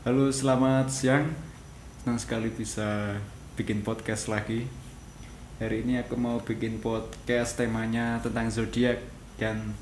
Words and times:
Halo, 0.00 0.32
selamat 0.32 0.88
siang. 0.88 1.28
Senang 2.00 2.16
sekali 2.16 2.48
bisa 2.48 3.20
bikin 3.52 3.84
podcast 3.84 4.32
lagi. 4.32 4.64
Hari 5.60 5.84
ini 5.84 6.00
aku 6.00 6.16
mau 6.16 6.40
bikin 6.40 6.80
podcast 6.80 7.60
temanya 7.60 8.16
tentang 8.24 8.48
zodiak 8.48 8.96
dan 9.36 9.76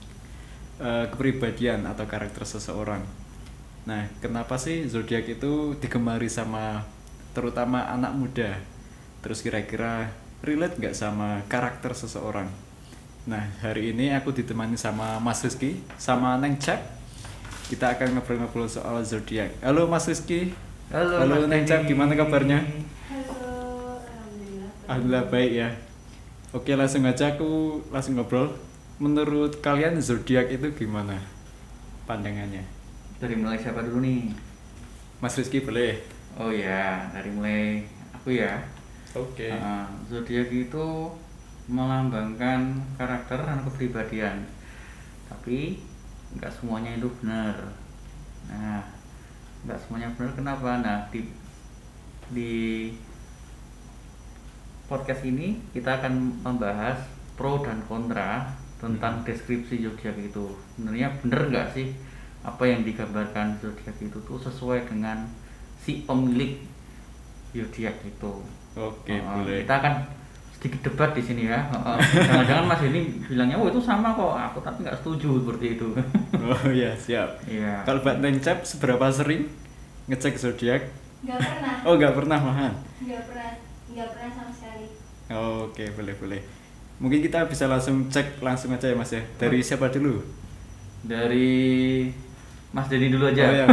eh, 0.82 1.06
kepribadian 1.06 1.86
atau 1.86 2.02
karakter 2.10 2.42
seseorang. 2.42 3.06
Nah, 3.86 4.10
kenapa 4.18 4.58
sih 4.58 4.90
zodiak 4.90 5.22
itu 5.38 5.78
digemari 5.78 6.26
sama 6.26 6.82
terutama 7.30 7.86
anak 7.86 8.10
muda? 8.18 8.58
Terus 9.22 9.38
kira-kira 9.38 10.10
relate 10.42 10.82
nggak 10.82 10.98
sama 10.98 11.46
karakter 11.46 11.94
seseorang? 11.94 12.50
Nah, 13.30 13.54
hari 13.62 13.94
ini 13.94 14.10
aku 14.10 14.34
ditemani 14.34 14.74
sama 14.74 15.22
Mas 15.22 15.46
Rizky, 15.46 15.78
sama 15.94 16.34
Neng 16.42 16.58
Cep. 16.58 16.97
Kita 17.68 17.92
akan 17.92 18.16
ngobrol-ngobrol 18.16 18.64
soal 18.64 19.04
zodiak. 19.04 19.52
Halo 19.60 19.84
Mas 19.84 20.08
Rizky. 20.08 20.56
Halo, 20.88 21.20
Halo 21.20 21.44
Denny. 21.44 21.68
gimana 21.84 22.16
kabarnya? 22.16 22.64
Halo, 22.64 24.00
alhamdulillah. 24.00 24.70
Alhamdulillah 24.88 25.24
baik 25.28 25.52
ya. 25.52 25.68
Oke, 26.56 26.72
langsung 26.72 27.04
aja 27.04 27.36
aku 27.36 27.84
langsung 27.92 28.16
ngobrol. 28.16 28.56
Menurut 28.96 29.60
kalian 29.60 30.00
zodiak 30.00 30.48
itu 30.48 30.72
gimana 30.72 31.20
pandangannya? 32.08 32.64
Dari 33.20 33.36
mulai 33.36 33.60
siapa 33.60 33.84
dulu 33.84 34.00
nih? 34.00 34.32
Mas 35.20 35.36
Rizky 35.36 35.60
boleh. 35.60 36.00
Oh 36.40 36.48
ya, 36.48 37.04
dari 37.12 37.28
mulai 37.36 37.84
aku 38.16 38.32
ya. 38.32 38.64
Oke. 39.12 39.52
Uh, 39.52 39.84
zodiak 40.08 40.48
itu 40.48 41.12
melambangkan 41.68 42.80
karakter 42.96 43.44
dan 43.44 43.60
kepribadian. 43.68 44.40
Tapi 45.28 45.84
nggak 46.38 46.52
semuanya 46.54 46.94
itu 46.94 47.10
benar. 47.20 47.54
Nah, 48.48 48.82
nggak 49.66 49.78
semuanya 49.82 50.08
benar 50.14 50.32
kenapa? 50.38 50.70
Nah, 50.80 50.98
di 51.10 51.26
di 52.30 52.52
podcast 54.88 55.26
ini 55.26 55.60
kita 55.74 56.00
akan 56.00 56.40
membahas 56.46 56.96
pro 57.36 57.60
dan 57.60 57.82
kontra 57.84 58.54
tentang 58.78 59.26
deskripsi 59.26 59.82
zodiak 59.84 60.16
itu. 60.16 60.54
Sebenarnya 60.74 61.10
benar 61.20 61.40
nggak 61.50 61.68
sih 61.74 61.92
apa 62.46 62.64
yang 62.64 62.86
digambarkan 62.86 63.58
zodiak 63.58 63.98
itu 63.98 64.18
tuh 64.22 64.38
sesuai 64.38 64.86
dengan 64.86 65.26
si 65.82 66.06
pemilik 66.06 66.62
zodiak 67.50 67.98
itu. 68.06 68.32
Oke, 68.78 69.18
Uh, 69.18 69.42
boleh. 69.42 69.66
Kita 69.66 69.74
akan 69.82 69.94
sedikit 70.56 70.90
debat 70.90 71.10
di 71.14 71.22
sini 71.22 71.42
ya. 71.50 71.66
Jangan-jangan 72.28 72.64
Mas 72.64 72.82
ini 72.86 73.00
bilangnya, 73.26 73.56
oh 73.58 73.68
itu 73.68 73.80
sama 73.82 74.14
kok. 74.16 74.32
Aku 74.32 74.58
tapi 74.64 74.86
nggak 74.86 74.98
setuju 75.02 75.44
seperti 75.44 75.66
itu. 75.78 75.88
Oh 76.48 76.72
iya, 76.72 76.96
siap. 76.96 77.44
Iya. 77.44 77.84
Kalau 77.84 78.00
Mbak 78.00 78.16
Neng 78.24 78.40
Cep 78.40 78.64
seberapa 78.64 79.04
sering 79.12 79.52
ngecek 80.08 80.40
zodiak? 80.40 80.88
Nggak 81.20 81.38
pernah. 81.44 81.74
Oh, 81.84 81.94
nggak 82.00 82.14
pernah 82.16 82.38
malahan. 82.40 82.74
Nggak 83.04 83.22
pernah. 83.28 83.52
Nggak 83.92 84.08
pernah 84.16 84.30
sama 84.32 84.52
sekali. 84.54 84.86
Oh, 85.28 85.68
Oke, 85.68 85.84
boleh 85.92 86.14
boleh. 86.16 86.40
Mungkin 86.98 87.20
kita 87.20 87.44
bisa 87.46 87.68
langsung 87.68 88.08
cek 88.08 88.40
langsung 88.40 88.72
aja 88.72 88.88
ya 88.88 88.96
Mas 88.96 89.12
ya. 89.12 89.22
Dari 89.36 89.60
siapa 89.60 89.92
dulu? 89.92 90.24
Dari 91.04 92.08
Mas 92.68 92.86
Denny 92.92 93.08
dulu 93.08 93.32
aja. 93.32 93.42
Oh 93.48 93.54
ya. 93.60 93.66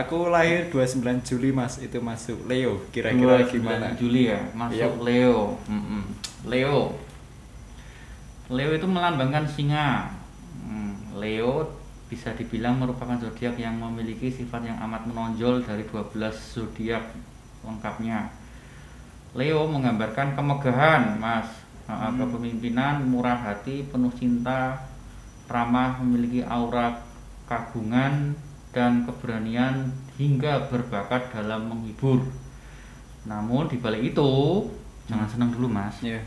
Aku 0.00 0.32
lahir 0.32 0.72
29 0.72 1.04
Juli 1.20 1.52
Mas, 1.52 1.76
itu 1.76 2.00
masuk 2.00 2.48
Leo. 2.48 2.80
Kira-kira 2.88 3.44
29 3.44 3.52
gimana? 3.52 3.86
Juli 3.92 4.32
ya, 4.32 4.40
masuk 4.56 4.80
Yap. 4.80 5.04
Leo. 5.04 5.40
Mm-mm. 5.68 6.02
Leo. 6.48 6.96
Leo 8.48 8.70
itu 8.72 8.86
melambangkan 8.88 9.44
singa. 9.44 10.08
Hmm, 10.64 10.96
Leo 11.20 11.76
bisa 12.08 12.32
dibilang 12.32 12.76
merupakan 12.76 13.16
zodiak 13.16 13.56
yang 13.56 13.76
memiliki 13.76 14.28
sifat 14.28 14.64
yang 14.64 14.76
amat 14.84 15.08
menonjol 15.08 15.64
dari 15.64 15.84
12 15.84 16.12
zodiak 16.32 17.04
lengkapnya. 17.64 18.32
Leo 19.32 19.64
menggambarkan 19.64 20.36
kemegahan, 20.36 21.16
Mas, 21.16 21.48
Hmm. 21.82 22.14
kepemimpinan, 22.16 23.04
murah 23.04 23.36
hati, 23.36 23.84
penuh 23.84 24.12
cinta, 24.16 24.86
ramah, 25.50 25.98
memiliki 26.00 26.40
aura 26.46 26.94
kagungan 27.52 28.32
dan 28.72 29.04
keberanian 29.04 29.92
hingga 30.16 30.72
berbakat 30.72 31.28
dalam 31.36 31.68
menghibur. 31.68 32.24
Namun 33.28 33.68
di 33.68 33.76
balik 33.76 34.16
itu, 34.16 34.32
jangan 35.04 35.28
senang 35.28 35.50
dulu, 35.52 35.68
Mas. 35.68 36.00
Ya. 36.00 36.24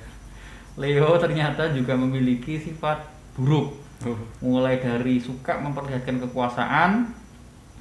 Leo 0.77 1.17
ternyata 1.17 1.73
juga 1.73 1.97
memiliki 1.97 2.61
sifat 2.61 3.01
buruk, 3.33 3.73
Oh. 4.05 4.19
mulai 4.43 4.77
dari 4.77 5.17
suka 5.17 5.57
memperlihatkan 5.57 6.21
kekuasaan, 6.29 7.09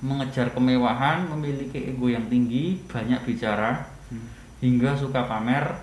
mengejar 0.00 0.54
kemewahan, 0.54 1.28
memiliki 1.28 1.90
ego 1.90 2.08
yang 2.08 2.24
tinggi, 2.30 2.80
banyak 2.88 3.20
bicara, 3.28 3.84
Hmm. 4.08 4.24
hingga 4.62 4.96
suka 4.96 5.26
pamer. 5.28 5.74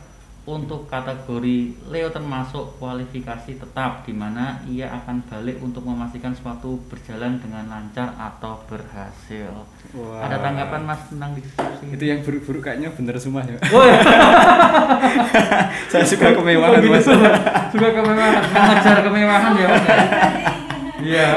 Untuk 0.41 0.89
kategori 0.89 1.57
Leo 1.87 2.09
termasuk 2.09 2.75
kualifikasi 2.75 3.51
tetap 3.55 4.01
di 4.01 4.09
mana 4.09 4.57
ia 4.65 4.89
akan 4.91 5.21
balik 5.23 5.61
untuk 5.61 5.85
memastikan 5.85 6.33
suatu 6.33 6.81
berjalan 6.89 7.37
dengan 7.37 7.69
lancar 7.69 8.09
atau 8.15 8.57
berhasil. 8.65 9.53
Wah. 9.93 10.25
Ada 10.25 10.41
tanggapan 10.41 10.81
Mas 10.81 11.05
tentang 11.05 11.37
diskusi 11.37 11.85
Itu 11.87 12.01
yang 12.01 12.19
buruk-buruk 12.19 12.63
kayaknya 12.63 12.89
bener 12.89 13.15
semua 13.15 13.45
ya. 13.45 13.53
Oh, 13.69 13.85
ya. 13.85 14.01
Saya 15.93 16.03
suka 16.03 16.33
kemewahan 16.33 16.73
Oh, 16.73 16.81
gitu. 16.81 16.89
Mas. 16.89 17.05
Suka 17.69 17.87
kemewahan, 17.91 18.33
mengejar 18.41 18.97
kemewahan 18.99 19.51
ya 19.53 19.67
Mas. 19.67 19.83
ya? 19.83 19.95
Iya. 21.01 21.27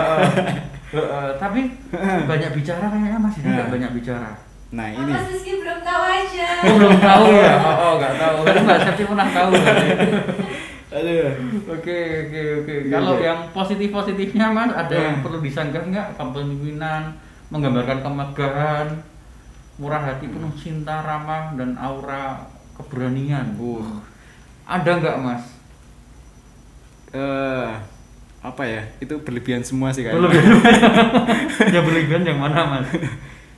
Eh, 0.89 0.97
eh, 0.97 1.31
tapi 1.37 1.61
banyak 2.01 2.51
bicara 2.55 2.87
kayaknya 2.87 3.19
Mas 3.19 3.37
ini 3.37 3.49
nggak 3.49 3.67
Nah. 3.67 3.73
banyak 3.75 3.91
bicara. 3.93 4.31
Nah, 4.75 4.87
Oh, 4.91 5.01
ini. 5.01 5.13
Mas 5.13 5.27
Rizky 5.31 5.53
belum 5.57 5.79
tahu 5.81 6.03
aja. 6.05 6.47
Oh 6.65 6.73
belum 6.75 6.97
tahu 6.99 7.25
ya? 7.31 7.53
Oh 7.57 7.75
oh, 7.85 7.93
nggak 7.97 8.15
tahu. 8.17 8.37
Kan 8.43 8.57
Mbak 8.61 8.79
Septi 8.83 9.03
pernah 9.05 9.29
tahu? 9.31 9.51
Aduh. 10.95 11.27
Oke 11.71 11.99
oke 12.27 12.43
oke. 12.61 12.75
Iya, 12.83 12.93
Kalau 12.93 13.13
iya. 13.15 13.25
yang 13.29 13.41
positif 13.51 13.89
positifnya 13.91 14.47
Mas 14.49 14.71
ada 14.71 14.95
yang 14.95 15.15
Hmm. 15.19 15.23
perlu 15.23 15.39
disanggah 15.39 15.83
nggak? 15.85 16.09
Kepemimpinan, 16.15 17.03
menggambarkan 17.51 17.99
kemegahan, 18.01 18.87
murah 19.77 20.03
hati, 20.05 20.27
penuh 20.27 20.55
cinta, 20.55 21.03
ramah 21.03 21.55
dan 21.55 21.75
aura 21.77 22.47
keberanian. 22.75 23.55
Uh. 23.55 24.03
Ada 24.65 24.91
nggak 24.97 25.17
Mas? 25.21 25.45
Eh, 27.13 27.69
apa 28.41 28.63
ya? 28.65 28.83
Itu 28.99 29.21
berlebihan 29.21 29.63
semua 29.63 29.91
sih 29.91 30.03
kayaknya. 30.03 30.19
Berlebihan. 30.19 30.55
ya 31.71 31.81
berlebihan 31.83 32.23
yang 32.25 32.39
mana 32.39 32.61
Mas? 32.67 32.87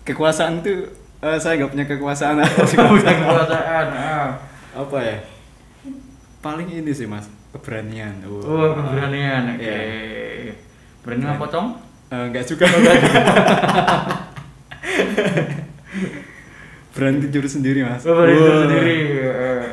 Kekuasaan 0.04 0.60
tuh 0.60 0.88
eh, 1.18 1.38
saya 1.38 1.54
nggak 1.58 1.70
punya 1.70 1.86
kekuasaan. 1.86 2.36
Kekuasaan. 2.42 3.86
Ah. 3.92 4.28
apa 4.76 4.98
ya? 5.00 5.16
Paling 6.38 6.68
ini 6.70 6.92
sih 6.92 7.04
Mas, 7.04 7.26
keberanian. 7.50 8.20
Oh, 8.24 8.70
keberanian. 8.72 9.56
Oke. 9.56 9.64
Iya. 9.64 10.54
Berani 11.00 11.24
apa 11.24 11.40
pocong? 11.40 11.66
Eh, 12.06 12.24
nggak 12.30 12.44
juga. 12.44 12.66
Berani 16.92 17.18
tidur 17.20 17.44
sendiri 17.44 17.84
Mas. 17.84 18.02
Oh, 18.04 18.16
berani 18.16 18.36
tidur 18.36 18.56
sendiri. 18.64 18.96
Eh, 19.20 19.64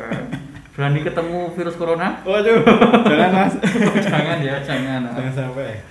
Berani 0.73 1.05
ketemu 1.05 1.53
virus 1.53 1.77
corona? 1.77 2.17
Waduh, 2.25 2.65
jangan 3.09 3.29
Mas. 3.31 3.53
jangan 4.01 4.37
ya, 4.41 4.55
jangan. 4.59 5.01
Jangan 5.13 5.33
sampai. 5.33 5.85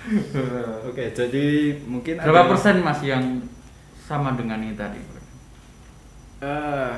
Oke, 0.84 1.14
jadi 1.14 1.46
mungkin 1.86 2.18
Berapa 2.18 2.42
ada- 2.42 2.50
persen 2.50 2.82
Mas 2.82 2.98
yang 3.00 3.46
sama 4.02 4.34
dengan 4.34 4.58
ini 4.58 4.74
tadi? 4.74 4.98
Eh, 6.42 6.92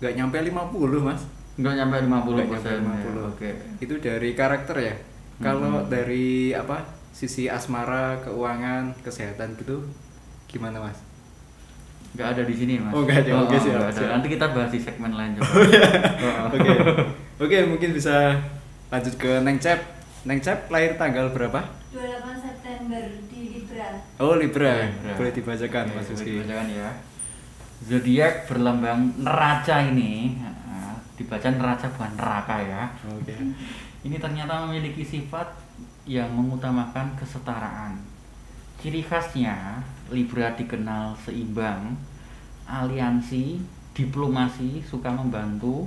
nggak 0.00 0.12
nyampe 0.16 0.36
50 0.40 0.72
Mas. 0.98 1.20
Enggak 1.54 1.74
nyampe 1.76 1.96
50 2.00 2.08
Nggak 2.34 2.48
persen. 2.50 2.80
nyampe 2.80 3.04
50. 3.04 3.28
Oke. 3.28 3.50
Itu 3.78 3.94
dari 3.98 4.30
karakter 4.32 4.76
ya. 4.80 4.94
Kalau 5.38 5.84
Mhm. 5.84 5.88
dari 5.88 6.26
apa? 6.52 6.78
Sisi 7.10 7.44
asmara, 7.46 8.16
keuangan, 8.22 8.96
kesehatan 8.98 9.52
gitu 9.54 9.84
gimana 10.46 10.80
Mas? 10.80 10.96
Enggak 12.10 12.28
ada 12.32 12.42
di 12.42 12.54
sini, 12.54 12.80
Mas. 12.80 12.92
Oh, 12.92 13.04
nggak 13.04 13.18
ada. 13.20 13.30
Oke, 13.44 13.56
siap, 13.56 13.76
nggak 13.76 13.86
ada. 13.86 13.98
siap. 13.98 14.10
Nanti 14.10 14.28
kita 14.30 14.46
bahas 14.48 14.70
di 14.70 14.80
segmen 14.80 15.12
lain 15.12 15.30
coba. 15.36 15.52
Oh, 16.40 16.48
Oke. 16.50 16.70
Oke, 17.38 17.56
mungkin 17.66 17.90
bisa 17.92 18.40
lanjut 18.88 19.14
ke 19.16 19.32
Neng 19.38 19.58
Cep. 19.58 19.80
Neng 20.22 20.40
Cep 20.40 20.68
lahir 20.68 20.96
tanggal 20.96 21.28
berapa? 21.28 21.60
28 21.90 22.40
September 22.40 23.02
di 23.26 23.40
Libra. 23.52 23.88
Oh, 24.16 24.32
Libra. 24.34 24.72
Libra. 24.86 25.12
Boleh 25.14 25.32
dibacakan 25.34 25.84
Oke, 25.86 25.92
Mas 25.92 26.06
boleh 26.06 26.14
Rizky. 26.14 26.30
dibacakan 26.38 26.66
ya. 26.70 26.88
Zodiak 27.80 28.44
berlambang 28.44 29.16
neraca 29.16 29.80
ini 29.88 30.36
nah, 30.36 30.92
dibaca 31.16 31.48
neraca 31.48 31.86
bukan 31.88 32.12
neraka 32.16 32.56
ya. 32.60 32.82
Oke. 33.08 33.34
Ini 34.00 34.16
ternyata 34.16 34.64
memiliki 34.64 35.04
sifat 35.04 35.44
yang 36.08 36.32
mengutamakan 36.32 37.12
kesetaraan. 37.20 38.00
Ciri 38.80 39.04
khasnya 39.04 39.84
Libra 40.08 40.56
dikenal 40.56 41.12
seimbang, 41.20 41.94
aliansi, 42.64 43.60
diplomasi, 43.92 44.80
suka 44.80 45.12
membantu, 45.12 45.86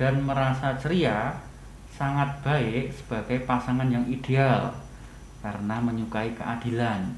dan 0.00 0.24
merasa 0.24 0.74
ceria, 0.80 1.36
sangat 1.92 2.42
baik 2.42 2.90
sebagai 2.90 3.46
pasangan 3.46 3.86
yang 3.86 4.02
ideal 4.10 4.74
karena 5.44 5.76
menyukai 5.78 6.34
keadilan. 6.34 7.14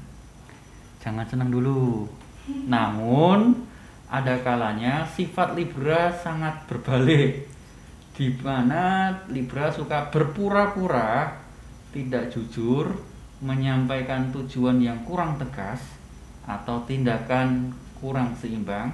Jangan 1.01 1.25
senang 1.25 1.49
dulu. 1.49 2.05
Namun 2.73 3.66
ada 4.07 4.39
kalanya 4.39 5.03
sifat 5.03 5.55
Libra 5.55 6.11
sangat 6.15 6.63
berbalik 6.67 7.47
di 8.17 8.33
mana 8.39 9.13
Libra 9.29 9.69
suka 9.69 10.09
berpura-pura 10.09 11.45
tidak 11.97 12.29
jujur, 12.29 12.93
menyampaikan 13.41 14.29
tujuan 14.29 14.77
yang 14.77 15.01
kurang 15.01 15.39
tegas 15.41 15.81
atau 16.45 16.83
tindakan 16.85 17.73
kurang 17.97 18.37
seimbang. 18.37 18.93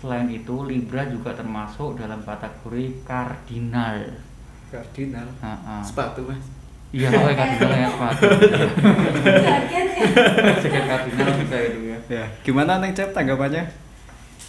Selain 0.00 0.26
itu, 0.32 0.66
Libra 0.66 1.06
juga 1.06 1.36
termasuk 1.36 2.00
dalam 2.00 2.24
kategori 2.26 3.04
kardinal. 3.06 4.18
Kardinal. 4.72 5.28
Ha-ha. 5.44 5.84
Sepatu 5.84 6.26
mas. 6.26 6.42
Iya, 6.90 7.08
kalau 7.08 7.32
kardinal 7.36 7.72
ya 7.72 7.88
sepatu. 7.92 8.26
Ya. 8.32 9.56
Jaket 10.58 10.84
kardinal 10.88 11.28
bisa 11.38 11.56
itu 11.62 11.80
ya. 11.86 11.98
Ya, 12.10 12.24
gimana 12.42 12.82
Neng 12.82 12.92
Cep 12.92 13.14
tanggapannya? 13.14 13.70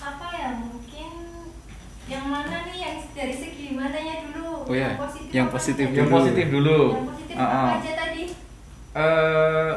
Apa 0.01 0.27
ya 0.35 0.49
mungkin 0.57 1.11
yang 2.09 2.25
mana 2.27 2.65
nih 2.67 2.77
yang 2.81 2.97
dari 3.13 3.35
segi 3.37 3.63
Oh 4.63 4.75
ya, 4.75 4.89
positif 4.95 5.31
yang 5.31 5.47
apa 5.47 5.55
positif? 5.57 5.85
Yang 5.91 6.09
positif 6.09 6.45
dulu. 6.49 6.79
Yang 6.95 7.07
positif 7.11 7.35
Ah, 7.35 7.43
apa 7.43 7.57
ah. 7.57 7.73
aja 7.81 7.93
tadi? 7.97 8.23
eh 8.93 9.73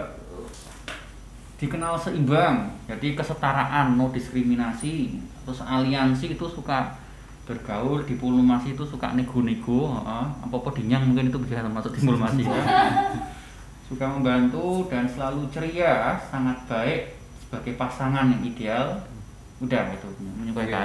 dikenal 1.56 1.96
seimbang 1.96 2.68
jadi 2.84 3.16
kesetaraan 3.16 3.96
no 3.96 4.12
diskriminasi 4.12 5.16
terus 5.48 5.64
aliansi 5.64 6.36
itu 6.36 6.44
suka 6.44 7.00
bergaul 7.48 8.04
diplomasi 8.04 8.76
itu 8.76 8.84
suka 8.84 9.16
nego-nego 9.16 9.88
apa 10.04 10.52
apa 10.52 10.70
dinyang 10.76 11.08
mungkin 11.08 11.32
itu 11.32 11.38
bisa 11.40 11.64
termasuk 11.64 11.96
diplomasi 11.96 12.44
ya 12.44 12.60
suka 13.88 14.04
membantu 14.04 14.84
dan 14.92 15.08
selalu 15.08 15.48
ceria 15.48 16.20
sangat 16.28 16.60
baik 16.68 17.16
sebagai 17.40 17.72
pasangan 17.80 18.36
yang 18.36 18.42
ideal 18.44 18.86
udah 19.64 19.96
itu 19.96 20.08
menyukai 20.36 20.68
Oke. 20.68 20.76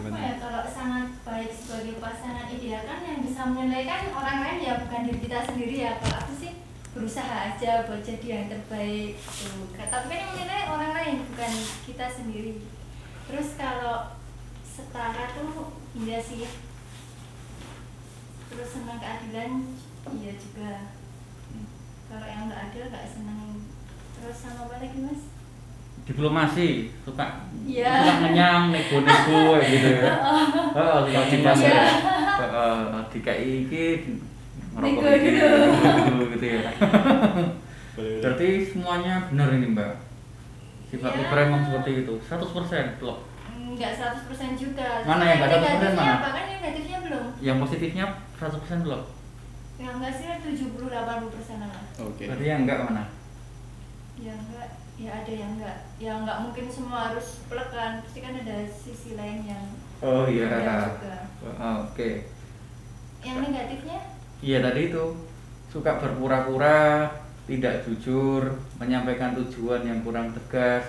Oh 0.00 0.08
Gimana? 0.08 0.32
ya, 0.32 0.34
kalau 0.40 0.64
sangat 0.64 1.12
baik 1.28 1.52
sebagai 1.52 2.00
pasangan 2.00 2.48
ideal 2.48 2.88
kan 2.88 3.04
yang 3.04 3.20
bisa 3.20 3.52
menilai 3.52 3.84
kan 3.84 4.08
orang 4.16 4.38
lain 4.40 4.64
ya 4.64 4.80
bukan 4.80 5.04
diri 5.04 5.20
kita 5.20 5.44
sendiri 5.44 5.76
ya. 5.76 6.00
Kalau 6.00 6.16
aku 6.24 6.32
sih 6.40 6.52
berusaha 6.96 7.52
aja 7.52 7.84
buat 7.84 8.00
jadi 8.00 8.26
yang 8.32 8.46
terbaik. 8.48 9.20
Tuh. 9.20 9.68
Tapi 9.76 10.08
kan 10.08 10.16
yang 10.24 10.32
menilai 10.32 10.72
orang 10.72 10.92
lain 10.96 11.16
bukan 11.28 11.52
kita 11.84 12.06
sendiri. 12.08 12.64
Terus 13.28 13.60
kalau 13.60 14.16
setara 14.64 15.36
tuh 15.36 15.76
iya 15.92 16.16
sih. 16.16 16.48
Terus 18.48 18.68
senang 18.72 19.04
keadilan 19.04 19.68
iya 20.16 20.32
juga. 20.40 20.96
Kalau 22.08 22.24
yang 22.24 22.48
nggak 22.48 22.72
adil 22.72 22.88
nggak 22.88 23.04
senang. 23.04 23.68
Terus 24.16 24.36
sama 24.40 24.64
apa 24.64 24.80
lagi 24.80 24.96
mas? 24.96 25.39
Diplomasi 26.10 26.68
suka 27.00 27.46
Iya. 27.62 27.86
suka 28.02 28.12
ngenyang 28.20 28.62
nego-nego 28.74 29.42
gitu 29.62 29.88
ya 29.96 30.10
oh 30.72 30.98
suka 31.04 31.20
Di 31.22 31.38
ngenyang 31.38 31.54
pasar. 31.54 31.70
ya 31.70 31.84
Heeh, 32.40 32.78
dikai 33.12 33.38
iki 33.62 33.84
ngerokok 34.72 34.90
Nego 34.90 35.08
iki 35.12 35.30
dulu. 35.32 35.66
nego 35.70 36.24
gitu 36.32 36.46
ya 36.48 36.60
berarti 37.94 38.48
semuanya 38.64 39.14
benar 39.28 39.48
ini 39.52 39.66
mbak 39.70 39.92
sifat 40.88 41.10
Iya. 41.10 41.18
Libra 41.20 41.40
emang 41.44 41.62
seperti 41.62 41.90
itu 42.00 42.14
100% 42.18 42.98
blok 42.98 43.18
Nggak 43.70 43.92
100% 43.94 44.58
juga. 44.58 44.88
Mana 45.06 45.22
yang 45.24 45.38
nggak 45.38 45.50
100% 45.52 45.62
negatifnya 45.62 45.94
mana? 45.94 46.14
apa 46.16 46.28
kan 46.28 46.44
yang 46.44 46.60
negatifnya 46.60 46.98
belum? 47.00 47.24
yang 47.38 47.56
positifnya 47.56 48.04
100% 48.34 48.82
blok 48.82 49.02
Yang 49.76 49.92
enggak 49.94 50.12
sih 50.12 50.26
70 50.58 50.90
80 50.90 51.30
persen 51.30 51.56
lah. 51.60 51.70
Oke. 51.96 52.24
berarti 52.26 52.44
yang 52.44 52.60
enggak 52.64 52.78
mana 52.82 53.04
Ya 54.18 54.34
enggak, 54.34 54.68
ya 55.00 55.10
ada 55.16 55.32
yang 55.32 55.56
enggak. 55.56 55.78
Ya 55.96 56.12
enggak 56.12 56.38
mungkin 56.44 56.66
semua 56.68 57.08
harus 57.08 57.40
plek 57.48 57.68
kan. 57.72 58.04
Pasti 58.04 58.18
kan 58.20 58.36
ada 58.36 58.56
sisi 58.68 59.16
lain 59.16 59.48
yang 59.48 59.64
oh 60.00 60.28
iya 60.28 60.44
juga. 60.52 61.16
Oh, 61.40 61.88
oke 61.88 62.10
Yang 63.20 63.38
negatifnya 63.48 64.00
Iya 64.40 64.58
tadi 64.60 64.88
itu 64.88 65.04
suka 65.68 66.00
berpura-pura, 66.00 67.08
tidak 67.44 67.84
jujur, 67.84 68.42
menyampaikan 68.76 69.36
tujuan 69.36 69.84
yang 69.84 70.00
kurang 70.00 70.32
tegas, 70.32 70.84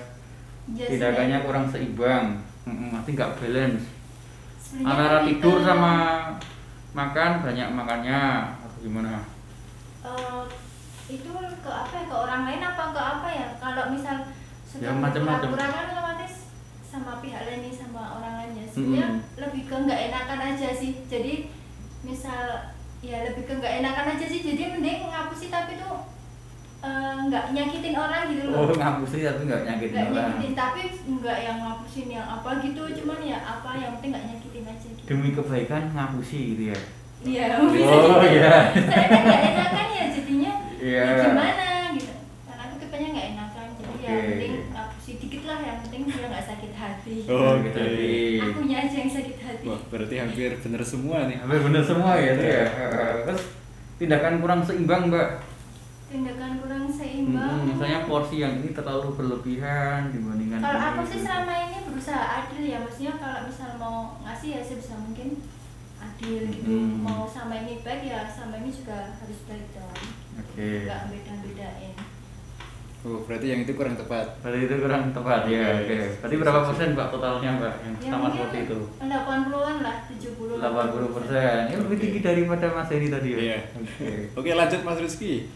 ya 0.71 0.87
tindakannya 0.87 1.37
sebenarnya- 1.37 1.45
kurang 1.45 1.65
seimbang, 1.67 2.25
nanti 2.65 3.09
nggak 3.11 3.35
balance. 3.35 3.83
sebenarnya 4.57 4.87
Antara 4.87 5.17
tidur 5.27 5.57
sama 5.59 5.93
makan 6.91 7.31
banyak 7.43 7.67
makannya 7.71 8.21
atau 8.57 8.79
gimana? 8.79 9.13
eh, 10.01 10.31
itu 11.13 11.31
ke 11.57 11.69
apa 11.69 11.93
ya? 11.93 12.03
Ke 12.05 12.15
orang 12.17 12.41
lain 12.43 12.61
apa 12.63 12.83
ke 12.89 13.01
apa 13.01 13.27
ya? 13.29 13.47
Kalau 13.55 13.83
misal 13.89 14.15
suka 14.63 14.81
Ya, 14.81 14.91
macam-macam. 14.93 15.49
kan 15.51 15.85
otomatis 15.89 16.33
sama 16.83 17.19
pihak 17.19 17.41
lain 17.41 17.59
nih 17.61 17.73
sama 17.73 18.01
orang 18.15 18.33
lainnya. 18.37 18.65
Sebenarnya 18.65 19.07
Mm-mm. 19.09 19.39
lebih 19.39 19.63
ke 19.65 19.75
nggak 19.77 19.99
enakan 20.07 20.39
aja 20.45 20.67
sih. 20.71 20.91
Jadi 21.05 21.33
misal 22.01 22.43
ya 22.99 23.17
lebih 23.23 23.43
ke 23.43 23.53
nggak 23.53 23.73
enakan 23.79 24.07
aja 24.11 24.25
sih. 24.25 24.41
Jadi 24.41 24.61
mending 24.69 25.07
ngapusi 25.07 25.47
tapi 25.47 25.75
tuh 25.75 25.95
eh, 26.81 27.15
nggak 27.21 27.45
nyakitin 27.51 27.95
orang 27.95 28.23
gitu 28.27 28.43
loh. 28.47 28.55
Oh 28.59 28.71
ngapusi 28.71 29.17
tapi 29.21 29.41
nggak 29.43 29.61
nyakitin 29.63 29.93
nggak 29.93 30.09
orang. 30.09 30.29
nyakitin 30.29 30.53
tapi 30.53 30.81
nggak 31.11 31.37
yang 31.39 31.57
ngapusin 31.59 32.07
yang 32.09 32.27
apa 32.27 32.49
gitu 32.59 32.81
cuman 32.95 33.19
ya 33.21 33.37
apa 33.39 33.69
yang 33.75 33.91
penting 33.95 34.09
nggak 34.11 34.25
nyakitin 34.27 34.63
aja 34.65 34.87
gitu 34.89 35.05
Demi 35.05 35.29
kebaikan 35.31 35.83
ngapusi 35.91 36.37
gitu 36.55 36.63
ya. 36.69 36.79
iya 37.21 37.43
Oh, 37.53 37.69
iya. 38.19 38.73
saya 38.73 39.05
kan 39.05 39.21
nggak 39.21 39.41
enakan 39.47 39.87
ya 39.91 40.05
jadinya 40.09 40.51
Iya. 40.81 41.04
ya 41.04 41.24
gimana 41.24 41.66
gitu 41.94 42.13
karena 42.44 42.62
aku 42.63 42.75
tipenya 42.78 43.07
nggak 43.12 43.28
enakan 43.31 43.68
jadi 43.72 43.94
ya 43.95 44.10
Oke. 44.12 44.25
penting 44.28 44.54
ngapusi 44.68 45.12
dikit 45.18 45.42
lah 45.45 45.60
yang 45.62 45.78
penting 45.80 46.01
dia 46.04 46.25
nggak 46.25 46.45
sakit 46.48 46.72
hati 46.74 47.16
Oh, 47.28 47.54
Gitu, 47.60 47.78
jadi 47.78 48.13
akunya 48.44 48.78
aja 48.80 48.95
yang 48.98 49.12
sakit 49.12 49.38
hati 49.39 49.63
Wah, 49.63 49.81
berarti 49.88 50.16
hampir 50.18 50.50
bener 50.57 50.81
semua 50.83 51.18
nih. 51.25 51.38
hampir 51.38 51.60
bener 51.62 51.83
semua 51.83 52.12
ya 52.16 52.31
itu 52.33 52.45
ya. 52.48 52.66
Terus 53.24 53.44
tindakan 53.95 54.33
kurang 54.39 54.62
seimbang 54.62 55.04
mbak. 55.07 55.30
tindakan 56.07 56.51
kurang 56.57 56.86
seimbang 56.89 57.56
Hmm, 57.56 57.68
misalnya 57.69 58.00
porsi 58.04 58.36
yang 58.38 58.57
ini 58.57 58.69
terlalu 58.72 59.13
berlebihan 59.13 60.10
dibandingkan 60.10 60.60
kalau 60.60 60.81
aku 60.92 61.01
sih 61.06 61.22
selama 61.22 61.54
ini 61.62 61.78
berusaha 61.86 62.19
adil 62.42 62.63
ya 62.63 62.78
maksudnya 62.80 63.13
kalau 63.16 63.39
misal 63.45 63.69
mau 63.78 63.98
ngasih 64.19 64.50
ya 64.51 64.62
sebisa 64.62 64.98
mungkin 64.98 65.39
adil 65.95 66.42
gitu 66.50 66.68
Hmm. 66.68 67.00
mau 67.00 67.24
sama 67.25 67.56
ini 67.56 67.80
baik 67.80 68.04
ya 68.04 68.25
sama 68.25 68.57
ini 68.57 68.69
juga 68.69 69.13
harus 69.13 69.39
baik 69.45 69.72
dong 69.72 69.94
Oke. 70.39 70.88
nggak 70.88 71.01
beda-bedain 71.12 71.95
Oh, 73.01 73.18
berarti 73.25 73.50
yang 73.50 73.66
itu 73.66 73.74
kurang 73.74 73.98
tepat. 73.98 74.30
Berarti 74.45 74.69
itu 74.69 74.78
kurang 74.78 75.10
tepat 75.10 75.50
ya. 75.50 75.74
Oke. 75.74 75.89
Oke. 75.89 75.98
Berarti 76.22 76.36
berapa 76.38 76.60
persen 76.69 76.89
Pak 76.94 77.07
totalnya 77.10 77.50
Mbak 77.57 77.74
yang 77.81 77.95
ya 77.98 78.10
sama 78.13 78.28
seperti 78.30 78.57
itu? 78.69 78.80
80-an 79.02 79.76
lah 79.81 79.95
70 80.06 80.61
80 80.61 81.18
persen. 81.18 81.59
Ini 81.66 81.78
lebih 81.81 81.97
tinggi 81.97 82.19
daripada 82.21 82.66
Mas 82.78 82.90
Heri 82.94 83.09
tadi 83.09 83.30
ya. 83.33 83.38
Iya. 83.42 83.59
Oke. 83.73 84.09
Oke, 84.38 84.50
lanjut 84.54 84.81
Mas 84.85 85.02
Rizky. 85.02 85.50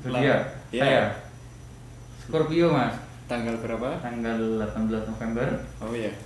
Zodiak. 0.00 0.40
Iya. 0.72 0.80
Saya. 0.80 1.04
Scorpio 2.24 2.72
Mas. 2.72 2.96
Tanggal 3.28 3.60
berapa? 3.60 4.00
Tanggal 4.00 4.40
18 4.64 5.12
November. 5.12 5.48
Oh 5.84 5.92
iya. 5.92 6.16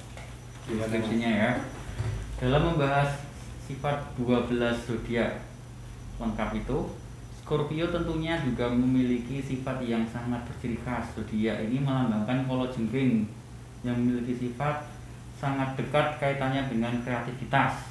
Deskripsinya 0.71 1.31
ya. 1.35 1.51
Dalam 2.39 2.63
membahas 2.63 3.27
sifat 3.67 4.15
12 4.15 4.55
zodiak 4.87 5.43
lengkap 6.23 6.51
itu, 6.63 6.79
Scorpio 7.49 7.89
tentunya 7.89 8.37
juga 8.45 8.69
memiliki 8.69 9.41
sifat 9.41 9.81
yang 9.81 10.05
sangat 10.05 10.45
berciri 10.45 10.77
khas. 10.85 11.17
Zodiak 11.17 11.65
ini 11.65 11.81
melambangkan 11.81 12.45
kolo 12.45 12.69
jengking 12.69 13.25
yang 13.81 13.97
memiliki 13.97 14.37
sifat 14.37 14.85
sangat 15.33 15.73
dekat 15.81 16.21
kaitannya 16.21 16.69
dengan 16.69 17.01
kreativitas. 17.01 17.89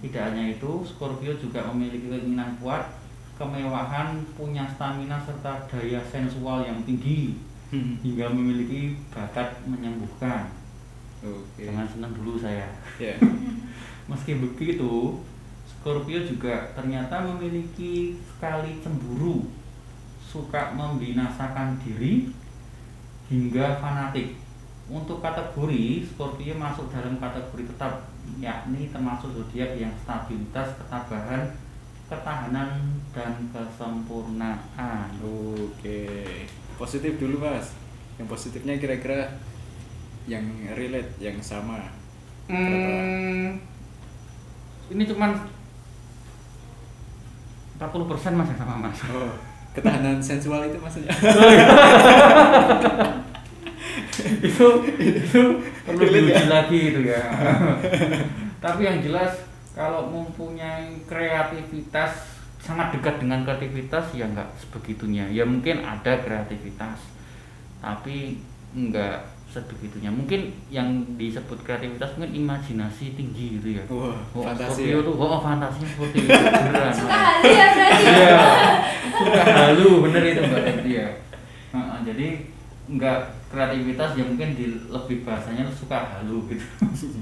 Tidak 0.00 0.32
hanya 0.32 0.56
itu, 0.56 0.80
Scorpio 0.88 1.36
juga 1.36 1.68
memiliki 1.68 2.08
keinginan 2.08 2.56
kuat, 2.64 2.96
kemewahan, 3.36 4.24
punya 4.32 4.64
stamina 4.64 5.20
serta 5.20 5.68
daya 5.68 6.00
sensual 6.08 6.64
yang 6.64 6.80
tinggi 6.88 7.36
hingga 8.08 8.32
memiliki 8.32 8.96
bakat 9.12 9.68
menyembuhkan. 9.68 10.48
Oke. 11.20 11.68
Jangan 11.68 11.84
senang 11.84 12.16
dulu 12.16 12.40
saya. 12.40 12.72
Ya. 12.96 13.20
Meski 14.08 14.40
begitu, 14.40 15.20
Scorpio 15.78 16.18
juga 16.26 16.74
ternyata 16.74 17.22
memiliki 17.22 18.18
sekali 18.18 18.82
cemburu, 18.82 19.46
suka 20.18 20.74
membinasakan 20.74 21.78
diri 21.80 22.34
hingga 23.30 23.78
fanatik. 23.78 24.34
Untuk 24.90 25.22
kategori 25.22 26.02
Scorpio 26.02 26.58
masuk 26.58 26.90
dalam 26.90 27.22
kategori 27.22 27.70
tetap, 27.70 28.10
yakni 28.42 28.90
termasuk 28.90 29.30
zodiak 29.32 29.78
yang 29.78 29.94
stabilitas, 30.02 30.74
ketabahan, 30.82 31.54
ketahanan 32.08 32.98
dan 33.14 33.36
kesempurnaan. 33.52 35.08
Oke. 35.22 36.26
Positif 36.74 37.20
dulu, 37.20 37.44
Mas. 37.44 37.76
Yang 38.18 38.28
positifnya 38.34 38.80
kira-kira 38.80 39.38
yang 40.26 40.44
relate, 40.76 41.16
yang 41.22 41.38
sama. 41.40 41.94
Hmm, 42.48 43.60
ini 44.88 45.04
cuman 45.04 45.36
40% 47.78 48.34
mas 48.34 48.50
yang 48.50 48.58
sama 48.58 48.74
mas. 48.76 48.98
Oh, 49.08 49.32
ketahanan 49.72 50.18
sensual 50.18 50.66
itu 50.66 50.76
maksudnya. 50.82 51.14
itu 54.18 54.66
itu 54.98 55.42
perlu 55.86 56.02
Relate 56.02 56.26
diuji 56.26 56.44
ya? 56.44 56.50
lagi 56.50 56.78
itu 56.90 57.00
ya 57.06 57.22
tapi 58.64 58.80
yang 58.86 58.98
jelas 59.02 59.32
kalau 59.78 60.10
mempunyai 60.10 60.98
kreativitas 61.06 62.42
sangat 62.58 62.98
dekat 62.98 63.22
dengan 63.22 63.46
kreativitas 63.46 64.10
ya 64.10 64.26
nggak 64.26 64.50
sebegitunya 64.58 65.30
ya 65.30 65.46
mungkin 65.46 65.86
ada 65.86 66.18
kreativitas 66.18 66.98
tapi 67.78 68.42
nggak 68.74 69.37
sebegitunya. 69.48 70.12
Mungkin 70.12 70.52
yang 70.68 70.88
disebut 71.16 71.64
kreativitas 71.64 72.14
mungkin 72.16 72.44
imajinasi 72.44 73.16
tinggi 73.16 73.56
gitu 73.58 73.80
ya. 73.80 73.84
Wah, 73.88 74.12
oh, 74.36 74.44
fantasi 74.44 74.92
Scorpio 74.92 75.00
ya. 75.00 75.06
tuh 75.08 75.14
oh 75.16 75.40
fantasinya 75.40 75.88
seperti 75.88 76.16
itu. 76.20 76.30
Beneran. 76.68 76.92
Suka 76.92 77.16
hati 77.16 77.48
ya 77.48 77.66
berarti 77.72 78.04
ya? 78.04 78.12
Iya. 78.12 78.36
Suka 79.08 79.42
halu 79.42 79.90
bener 80.04 80.22
itu 80.28 80.40
mbak 80.44 80.60
Denti 80.62 80.90
ya. 80.92 81.08
Heeh, 81.72 81.98
jadi 82.04 82.28
nggak 82.88 83.18
kreativitas 83.48 84.10
ya 84.16 84.24
mungkin 84.24 84.48
di 84.52 84.66
lebih 84.88 85.24
bahasanya 85.24 85.64
suka 85.72 85.98
halu 86.16 86.44
gitu. 86.52 86.64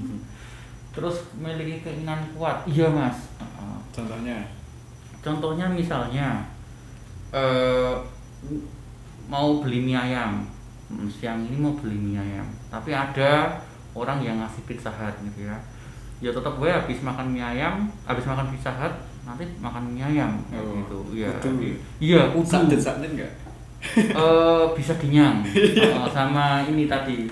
Terus 0.95 1.15
memiliki 1.39 1.87
keinginan 1.87 2.27
kuat. 2.35 2.67
Iya 2.67 2.91
mas. 2.91 3.31
Heeh. 3.39 3.77
Contohnya. 3.95 4.39
contohnya 5.17 5.67
misalnya 5.67 6.39
eh 7.35 7.91
mau 9.27 9.59
beli 9.59 9.83
mie 9.83 9.97
ayam 9.97 10.47
Hmm, 10.87 11.03
siang 11.05 11.43
ini 11.43 11.57
mau 11.57 11.73
beli 11.73 11.95
mie 11.95 12.15
ayam. 12.15 12.47
Tapi 12.67 12.91
ada 12.91 13.59
orang 13.91 14.19
yang 14.19 14.39
ngasih 14.39 14.63
pizza 14.63 14.87
hut 14.87 15.15
gitu 15.21 15.45
ya. 15.45 15.57
Ya 16.17 16.31
tetap 16.31 16.55
gue 16.55 16.65
habis 16.65 16.99
makan 17.01 17.29
mie 17.29 17.43
ayam 17.43 17.91
habis 18.03 18.23
makan 18.23 18.47
pizza 18.49 18.71
hut 18.71 18.93
nanti 19.21 19.43
makan 19.59 19.83
mie 19.91 20.03
ayam. 20.05 20.31
Kayak 20.47 20.63
Oh, 20.63 20.73
gitu. 20.73 20.97
Iya. 21.11 21.29
kudu. 21.37 21.51
iya 21.99 22.21
kudu. 22.31 22.47
Sakit 22.47 22.79
sakit 22.79 23.09
enggak? 23.11 23.33
Eh, 23.77 24.65
bisa 24.73 24.93
dinyang. 24.95 25.43
Eh, 25.77 26.09
sama 26.09 26.63
ini 26.63 26.87
tadi 26.87 27.27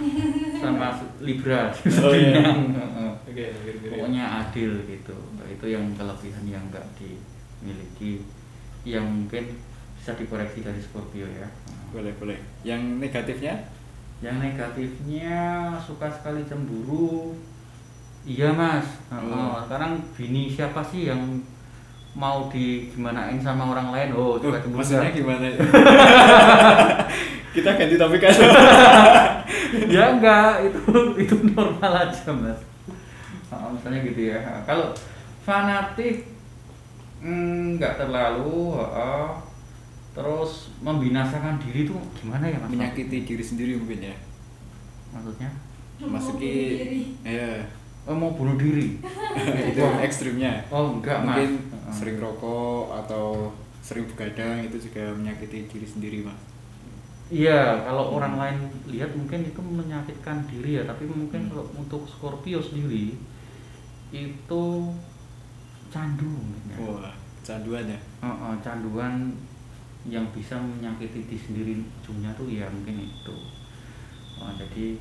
sama 0.59 0.93
libra. 1.19 1.71
Bisa 1.75 2.01
Oh, 2.01 2.13
iya. 2.13 2.41
oke, 3.25 3.33
oke. 3.33 3.71
pokoknya 3.89 4.23
adil 4.43 4.71
gitu. 4.85 5.15
Itu 5.41 5.65
yang 5.65 5.95
kelebihan 5.95 6.43
yang 6.45 6.63
enggak 6.67 6.85
dimiliki. 6.93 8.21
Yang 8.83 9.05
mungkin 9.07 9.43
bisa 10.05 10.13
dikoreksi 10.13 10.61
dari 10.61 10.77
Scorpio 10.77 11.25
ya 11.25 11.49
Boleh, 11.89 12.13
boleh. 12.21 12.37
Yang 12.61 12.81
negatifnya? 13.01 13.57
yang 14.21 14.37
negatifnya 14.37 15.33
suka 15.81 16.07
sekali 16.07 16.45
cemburu 16.45 17.33
iya 18.21 18.47
mas 18.47 18.85
Heeh, 19.09 19.33
Oh. 19.33 19.57
sekarang 19.59 19.97
bini 20.13 20.45
siapa 20.47 20.79
sih 20.81 21.09
yang 21.09 21.19
mau 22.13 22.47
di 22.47 22.87
gimanain 22.87 23.41
sama 23.41 23.65
orang 23.67 23.89
lain 23.89 24.09
oh 24.13 24.37
suka 24.37 24.55
Oh, 24.55 24.61
cemburu 24.61 24.77
maksudnya 24.79 25.09
gimana? 25.09 25.49
Kita 27.57 27.71
ganti 27.73 27.95
topik 27.95 28.21
aja. 28.21 28.45
ya 29.89 30.03
enggak 30.13 30.61
itu 30.63 30.79
itu 31.17 31.35
normal 31.49 32.05
aja 32.05 32.29
mas 32.29 32.61
Oh, 33.49 33.73
misalnya 33.73 34.05
gitu 34.05 34.21
ya 34.29 34.39
kalau 34.63 34.93
fanatik 35.41 36.29
mm, 37.19 37.75
enggak 37.75 37.97
terlalu 37.97 38.77
oh, 38.77 39.41
terus 40.15 40.71
membinasakan 40.79 41.59
diri 41.59 41.83
itu 41.83 41.95
gimana 42.15 42.47
ya 42.47 42.55
mas 42.57 42.71
Menyakiti 42.71 43.17
diri 43.21 43.43
sendiri 43.43 43.75
mungkin 43.75 43.99
ya. 44.01 44.15
maksudnya 45.11 45.51
Masuki 45.97 46.55
ya 47.21 47.63
oh, 48.03 48.11
mau 48.11 48.31
bunuh 48.31 48.55
diri 48.55 48.99
itu 49.71 49.81
ekstrimnya. 49.99 50.63
oh 50.69 50.95
enggak 50.95 51.19
mas 51.19 51.35
Mungkin 51.35 51.51
Heeh. 51.59 51.93
sering 51.93 52.17
rokok 52.17 52.95
atau 52.95 53.51
sering 53.79 54.07
begadang 54.07 54.59
itu 54.61 54.81
juga 54.81 55.13
menyakiti 55.13 55.69
diri 55.69 55.85
sendiri, 55.85 56.17
Mas. 56.25 56.41
Iya, 57.29 57.85
kalau 57.85 58.17
orang 58.17 58.33
lain 58.33 58.57
lihat 58.85 59.13
mungkin 59.13 59.45
itu 59.45 59.57
menyakitkan 59.57 60.41
diri 60.45 60.77
ya, 60.77 60.83
tapi 60.85 61.05
mungkin 61.05 61.45
Hmm. 61.45 61.49
kalau 61.53 61.65
untuk 61.77 62.01
Scorpio 62.05 62.57
sendiri 62.57 63.13
itu 64.09 64.63
candu 65.87 66.25
mungkin 66.25 66.65
ya. 66.65 66.77
Wah, 66.81 67.13
kecanduan 67.39 67.85
ya. 67.87 67.99
Heeh, 68.21 68.53
canduan 68.61 69.13
yang 70.05 70.25
bisa 70.29 70.53
menyakiti 70.53 71.25
diri 71.25 71.37
sendiri 71.37 71.73
ujungnya 71.81 72.29
tuh 72.37 72.45
ya 72.45 72.69
mungkin 72.69 73.01
itu. 73.01 73.37
Oh, 74.37 74.51
jadi 74.53 74.97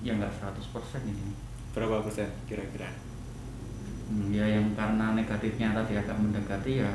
ya 0.00 0.16
nggak 0.16 0.32
100% 0.32 0.56
ini. 1.04 1.36
Berapa 1.76 2.00
persen 2.00 2.28
kira-kira? 2.48 2.88
Hmm, 4.08 4.32
ya 4.32 4.46
yang 4.46 4.72
karena 4.72 5.12
negatifnya 5.12 5.76
tadi 5.76 5.98
agak 5.98 6.16
mendekati 6.16 6.80
ya 6.80 6.92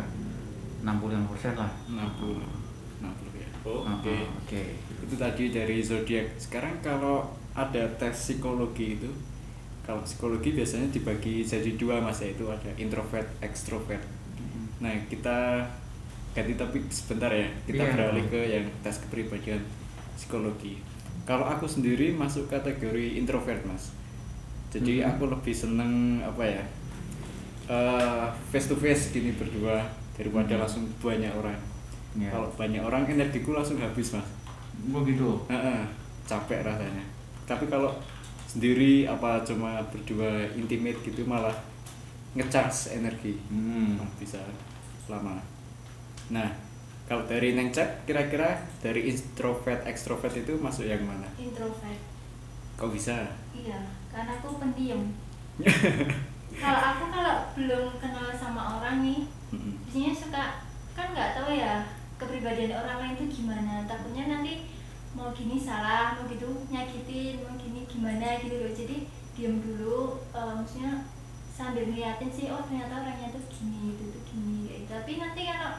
65% 0.81 1.61
lah. 1.61 1.71
60. 1.85 2.41
60 3.05 3.37
ya. 3.37 3.49
Oh, 3.69 3.85
Oke. 3.85 4.25
Oke. 4.41 4.63
Itu 5.05 5.15
tadi 5.19 5.53
dari 5.53 5.77
zodiak. 5.85 6.33
Sekarang 6.41 6.81
kalau 6.81 7.29
ada 7.53 7.83
tes 7.99 8.15
psikologi 8.15 8.97
itu 8.97 9.11
kalau 9.85 10.01
psikologi 10.05 10.55
biasanya 10.55 10.87
dibagi 10.93 11.43
jadi 11.43 11.75
dua 11.75 11.99
mas 11.99 12.23
yaitu 12.23 12.47
ada 12.47 12.71
introvert, 12.79 13.27
extrovert. 13.43 14.01
Mm. 14.39 14.65
Nah 14.79 14.93
kita 15.09 15.67
ganti 16.31 16.53
topik 16.55 16.83
sebentar 16.87 17.29
ya. 17.29 17.47
Kita 17.63 17.83
Iya. 17.83 17.91
beralih 17.91 18.25
ke 18.27 18.39
yang 18.39 18.65
tes 18.81 19.03
kepribadian 19.03 19.59
psikologi. 20.15 20.79
Kalau 21.23 21.43
aku 21.43 21.67
sendiri 21.67 22.11
masuk 22.11 22.47
kategori 22.47 23.15
introvert 23.15 23.61
mas. 23.63 23.91
Jadi 24.71 25.03
Mhm. 25.03 25.07
aku 25.11 25.23
lebih 25.27 25.51
seneng 25.51 26.23
apa 26.23 26.43
ya 26.43 26.63
face 28.51 28.67
to 28.67 28.75
face 28.75 29.11
gini 29.11 29.31
berdua 29.31 29.79
daripada 30.15 30.55
Mhm. 30.55 30.59
langsung 30.59 30.83
banyak 30.99 31.31
orang. 31.31 31.59
Ya. 32.19 32.27
Kalau 32.27 32.51
banyak 32.51 32.83
orang 32.83 33.07
energiku 33.07 33.55
langsung 33.55 33.79
habis 33.79 34.11
mas. 34.11 34.27
begitu. 34.81 35.37
Heeh, 35.45 35.83
capek 36.25 36.65
rasanya. 36.65 37.03
Tapi 37.45 37.69
kalau 37.69 37.93
sendiri 38.49 39.05
apa 39.05 39.43
cuma 39.45 39.77
berdua 39.93 40.41
intimate 40.57 40.97
gitu 41.05 41.21
malah 41.23 41.53
ngecharge 42.33 42.97
energi. 42.97 43.37
Hmm. 43.51 43.99
Bisa 44.17 44.41
lama. 45.05 45.37
Nah, 46.31 46.47
kalau 47.03 47.27
dari 47.27 47.51
Neng 47.51 47.75
Cep, 47.75 48.07
kira-kira 48.07 48.55
dari 48.79 49.11
introvert 49.11 49.83
extrovert 49.83 50.31
itu 50.33 50.55
masuk 50.57 50.87
yang 50.87 51.03
mana? 51.03 51.27
introvert 51.35 51.99
Kok 52.79 52.89
bisa? 52.89 53.27
iya 53.51 53.77
karena 54.09 54.39
aku 54.39 54.57
pendiam 54.57 55.11
kalau 56.63 56.81
aku 56.81 57.03
kalau 57.11 57.35
belum 57.53 57.85
kenal 57.99 58.31
sama 58.33 58.79
orang 58.79 59.03
nih 59.03 59.21
Mm-mm. 59.51 59.75
biasanya 59.85 60.11
suka 60.15 60.43
kan 60.91 61.11
nggak 61.11 61.35
tahu 61.37 61.51
ya 61.53 61.83
kepribadian 62.17 62.73
orang 62.73 62.97
lain 62.99 63.13
itu 63.19 63.43
gimana 63.43 63.83
takutnya 63.85 64.27
nanti 64.27 64.71
mau 65.13 65.29
gini 65.31 65.59
salah 65.59 66.15
mau 66.15 66.25
gitu 66.27 66.47
nyakitin 66.71 67.43
mau 67.43 67.53
gini 67.59 67.83
gimana 67.85 68.39
gitu 68.39 68.55
loh 68.55 68.71
jadi 68.71 68.97
diam 69.35 69.59
dulu 69.59 70.19
eh, 70.31 70.51
maksudnya 70.55 71.03
sambil 71.51 71.85
ngeliatin 71.85 72.31
sih 72.31 72.47
oh 72.49 72.63
ternyata 72.63 73.03
orangnya 73.03 73.29
tuh 73.31 73.43
gini 73.51 73.93
itu 73.93 74.03
tuh 74.09 74.23
gini 74.25 74.57
gitu. 74.67 74.87
tapi 74.87 75.19
nanti 75.19 75.41
kalau 75.45 75.71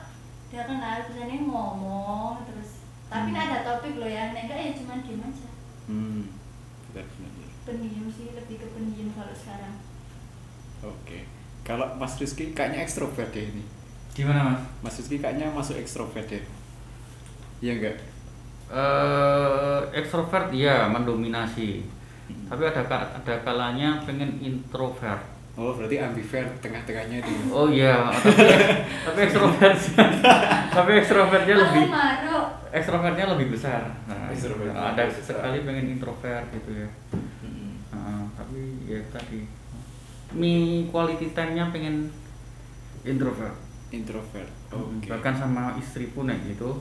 dia 0.53 0.69
kenal 0.69 1.01
biasanya 1.09 1.37
ngomong 1.43 2.45
terus 2.45 2.85
tapi 3.09 3.29
Hmm. 3.29 3.41
ada 3.41 3.59
topik 3.65 3.97
loh 3.97 4.07
ya 4.07 4.31
enggak 4.31 4.53
ya 4.53 4.73
cuman 4.77 5.01
diem 5.01 5.25
aja 5.25 5.49
Hmm. 5.89 6.29
Pendiam 7.63 8.07
sih 8.07 8.37
lebih 8.37 8.57
ke 8.59 8.67
pendiam 8.71 9.09
kalau 9.17 9.33
sekarang 9.33 9.75
Oke. 10.83 11.25
Kalau 11.63 11.95
Mas 11.95 12.19
Rizky 12.19 12.51
kayaknya 12.51 12.83
ekstrovert 12.83 13.31
ya 13.31 13.47
ini. 13.47 13.63
Gimana 14.11 14.43
mas? 14.43 14.61
Mas 14.83 14.99
Rizky 14.99 15.23
kayaknya 15.23 15.47
masuk 15.49 15.79
ekstrovert 15.79 16.27
ya. 16.27 16.43
Iya 17.63 17.73
enggak? 17.79 17.97
eh 18.73 19.81
ekstrovert 19.93 20.49
ya 20.51 20.89
mendominasi 20.89 21.85
tapi 22.49 22.65
ada 22.65 22.81
ada 22.89 23.35
kalanya 23.45 24.01
pengen 24.03 24.41
introvert 24.41 25.21
Oh, 25.53 25.77
berarti 25.77 26.01
ambivert 26.01 26.49
tengah-tengahnya 26.65 27.21
itu. 27.21 27.33
oh 27.53 27.69
iya 27.69 28.09
tapi 28.09 28.41
tapi 29.05 29.19
ekstrovert 29.21 29.77
tapi 30.73 30.91
ekstrovertnya 30.97 31.55
lebih 31.61 31.85
ekstrovertnya 32.73 33.27
lebih 33.37 33.53
besar 33.53 33.85
nah, 34.09 34.33
Ekstrovert 34.33 34.73
ada 34.73 35.05
besar. 35.05 35.37
sekali 35.37 35.61
pengen 35.63 35.93
introvert 35.93 36.49
gitu 36.51 36.73
ya. 36.73 36.89
Nah, 37.93 38.25
tapi 38.33 38.81
ya 38.89 38.97
tadi 39.13 39.45
mi 40.33 40.89
quality 40.89 41.37
time-nya 41.37 41.69
pengen 41.69 42.09
introvert 43.05 43.53
Introvert. 43.93 44.49
Oke. 44.73 45.05
bahkan 45.05 45.37
sama 45.37 45.77
istri 45.77 46.09
pun 46.09 46.25
ya 46.25 46.37
gitu 46.43 46.81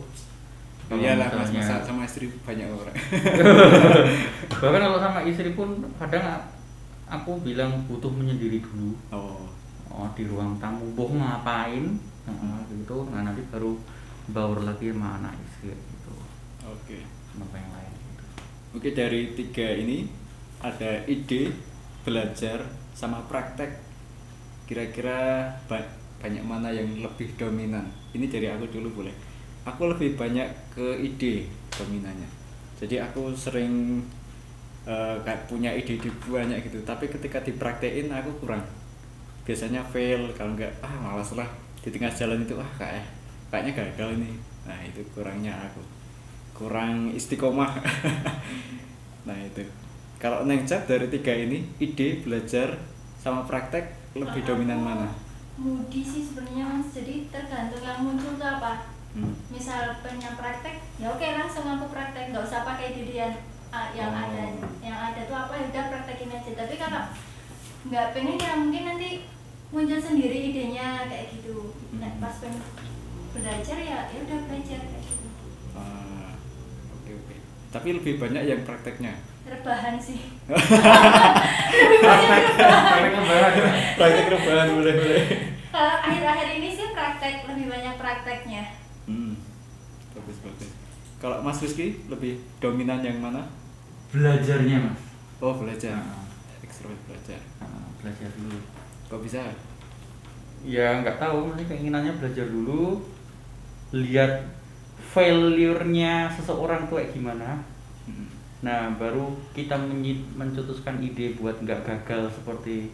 Oh, 0.87 0.95
Iyalah 0.95 1.27
Mas, 1.31 1.51
masa 1.51 1.79
sama 1.79 2.03
istri 2.03 2.27
banyak 2.43 2.67
orang. 2.67 2.91
bahkan 4.51 4.81
kalau 4.81 4.99
sama 4.99 5.23
istri 5.23 5.51
pun 5.51 5.71
kadang 5.95 6.23
aku 7.11 7.43
bilang 7.43 7.83
butuh 7.85 8.07
menyendiri 8.07 8.63
dulu 8.63 8.95
Oh. 9.11 9.43
oh, 9.91 10.07
di 10.15 10.23
ruang 10.23 10.55
tamu 10.57 10.95
boh 10.95 11.11
ngapain 11.11 11.91
nah, 12.23 12.63
gitu 12.71 13.03
nah 13.11 13.27
nanti 13.27 13.43
baru 13.51 13.75
baur 14.31 14.63
lagi 14.63 14.95
sama 14.95 15.19
anak 15.19 15.35
istri 15.43 15.75
gitu 15.75 16.13
Oke. 16.63 17.03
sama 17.27 17.43
apa 17.51 17.55
yang 17.59 17.71
lain 17.75 17.91
gitu. 17.91 18.23
Oke 18.71 18.89
dari 18.95 19.35
tiga 19.35 19.67
ini 19.75 20.07
ada 20.61 21.03
ide, 21.09 21.49
belajar, 22.05 22.61
sama 22.93 23.17
praktek. 23.25 23.81
Kira-kira 24.69 25.49
ba- 25.65 25.91
banyak 26.21 26.45
mana 26.45 26.69
yang 26.69 27.01
lebih 27.01 27.33
dominan? 27.33 27.89
Ini 28.13 28.29
dari 28.29 28.45
aku 28.47 28.69
dulu 28.69 29.01
boleh. 29.01 29.15
Aku 29.65 29.89
lebih 29.89 30.13
banyak 30.15 30.47
ke 30.69 31.01
ide 31.01 31.49
dominannya. 31.73 32.29
jadi 32.77 33.05
aku 33.05 33.29
sering 33.33 34.01
eh, 34.87 35.15
kayak 35.21 35.45
punya 35.49 35.71
ide-ide 35.73 36.09
banyak 36.25 36.59
gitu. 36.69 36.79
Tapi 36.85 37.09
ketika 37.09 37.41
dipraktekin 37.41 38.09
aku 38.09 38.31
kurang. 38.45 38.63
Biasanya 39.43 39.81
fail. 39.83 40.29
Kalau 40.37 40.53
enggak 40.53 40.71
ah 40.81 40.93
malas 41.01 41.33
lah. 41.33 41.47
Di 41.81 41.89
tengah 41.89 42.13
jalan 42.13 42.45
itu 42.45 42.55
ah 42.57 42.71
kayak 42.77 43.05
kayaknya 43.49 43.71
gagal 43.77 44.09
ini. 44.17 44.31
Nah 44.65 44.79
itu 44.85 45.01
kurangnya 45.13 45.53
aku. 45.69 45.81
Kurang 46.55 47.11
istiqomah. 47.13 47.71
Nah 49.21 49.37
itu. 49.37 49.61
Kalau 50.17 50.49
neng 50.49 50.65
Cap 50.65 50.89
dari 50.89 51.05
tiga 51.09 51.33
ini 51.33 51.61
ide 51.77 52.21
belajar 52.25 52.77
sama 53.21 53.45
praktek 53.45 53.85
lebih 54.17 54.41
Kalau 54.45 54.57
dominan 54.57 54.81
mana? 54.81 55.09
Moody 55.61 56.01
sih 56.01 56.25
sebenarnya 56.25 56.65
mas, 56.73 56.89
jadi 56.89 57.29
tergantung 57.29 57.85
yang 57.85 58.01
muncul 58.01 58.33
tuh 58.33 58.49
apa. 58.49 58.81
Hmm. 59.13 59.35
Misal 59.53 60.01
pengen 60.01 60.33
praktek, 60.33 60.81
ya 60.97 61.11
oke 61.11 61.21
langsung 61.21 61.69
aku 61.69 61.85
praktek, 61.93 62.33
nggak 62.33 62.45
usah 62.47 62.65
pakai 62.65 62.97
ide 62.97 63.29
yang 63.71 63.79
ah, 63.79 63.87
yang 63.93 64.11
Oh. 64.11 64.21
ada, 64.21 64.43
yang 64.81 64.97
ada 65.01 65.21
tuh 65.23 65.37
apa 65.37 65.53
ya 65.53 65.65
udah 65.65 65.83
praktekin 65.89 66.29
aja. 66.29 66.51
Tapi 66.53 66.75
kalau 66.75 67.03
nggak 67.83 68.07
pengen 68.11 68.37
ya 68.37 68.51
mungkin 68.57 68.83
nanti 68.85 69.09
muncul 69.67 69.97
sendiri 69.97 70.51
idenya 70.51 71.07
kayak 71.07 71.31
gitu. 71.31 71.71
Nah, 71.95 72.09
Hmm. 72.09 72.19
pas 72.19 72.35
pengen 72.37 72.59
belajar 73.31 73.77
ya 73.79 73.99
ya 74.05 74.17
udah 74.21 74.39
belajar 74.45 74.79
kayak 74.81 75.01
gitu. 75.01 75.27
Ah, 75.73 76.35
oke 76.93 77.11
oke 77.15 77.35
tapi 77.71 77.87
lebih 77.93 78.19
banyak 78.19 78.43
yang 78.43 78.61
prakteknya 78.61 79.15
Rebahan 79.41 79.95
sih. 79.97 80.19
Praktek, 81.71 82.43
praktek 82.53 83.11
lebaran. 83.15 83.53
praktek 83.95 84.27
rebahan 84.29 84.67
boleh 84.71 84.93
boleh 84.93 85.23
Kalau 85.71 85.95
akhir-akhir 86.03 86.47
ini 86.53 86.69
sih 86.69 86.87
praktek 86.91 87.47
lebih 87.47 87.65
banyak 87.65 87.95
prakteknya. 87.95 88.63
hmm. 89.05 89.33
bagus 90.11 90.37
bagus 90.41 90.69
kalau 91.17 91.39
Mas 91.39 91.57
Rizky 91.57 92.03
lebih 92.05 92.43
dominan 92.57 92.99
yang 92.99 93.17
mana 93.17 93.47
Belajarnya 94.11 94.77
mas. 94.83 95.01
oh 95.39 95.53
belajar 95.55 95.95
Nah, 95.95 96.27
ekstrovert 96.61 96.99
belajar 97.07 97.39
nah, 97.59 97.87
belajar 97.99 98.29
dulu. 98.37 98.59
kok 99.09 99.21
bisa 99.23 99.41
Ya 100.61 101.01
nggak 101.01 101.17
tahu, 101.17 101.57
ini 101.57 101.63
keinginannya 101.65 102.13
belajar 102.21 102.45
dulu, 102.45 103.01
lihat 103.89 104.45
failure-nya 105.01 106.29
seseorang 106.29 106.85
tuh 106.85 107.01
kayak 107.01 107.17
gimana. 107.17 107.65
Hmm. 108.05 108.29
Nah, 108.61 108.93
baru 108.93 109.25
kita 109.57 109.73
mencetuskan 110.37 111.01
ide 111.01 111.33
buat 111.33 111.57
nggak 111.57 111.81
gagal 111.81 112.29
seperti 112.29 112.93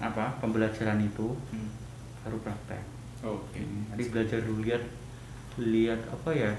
apa 0.00 0.40
pembelajaran 0.40 1.04
itu, 1.04 1.36
Hmm. 1.52 1.68
baru 2.24 2.40
praktek. 2.40 2.80
oke 3.20 3.60
Jadi 3.92 4.02
belajar 4.08 4.40
dulu 4.40 4.64
lihat 4.64 4.82
lihat 5.60 6.00
apa 6.08 6.30
ya? 6.32 6.52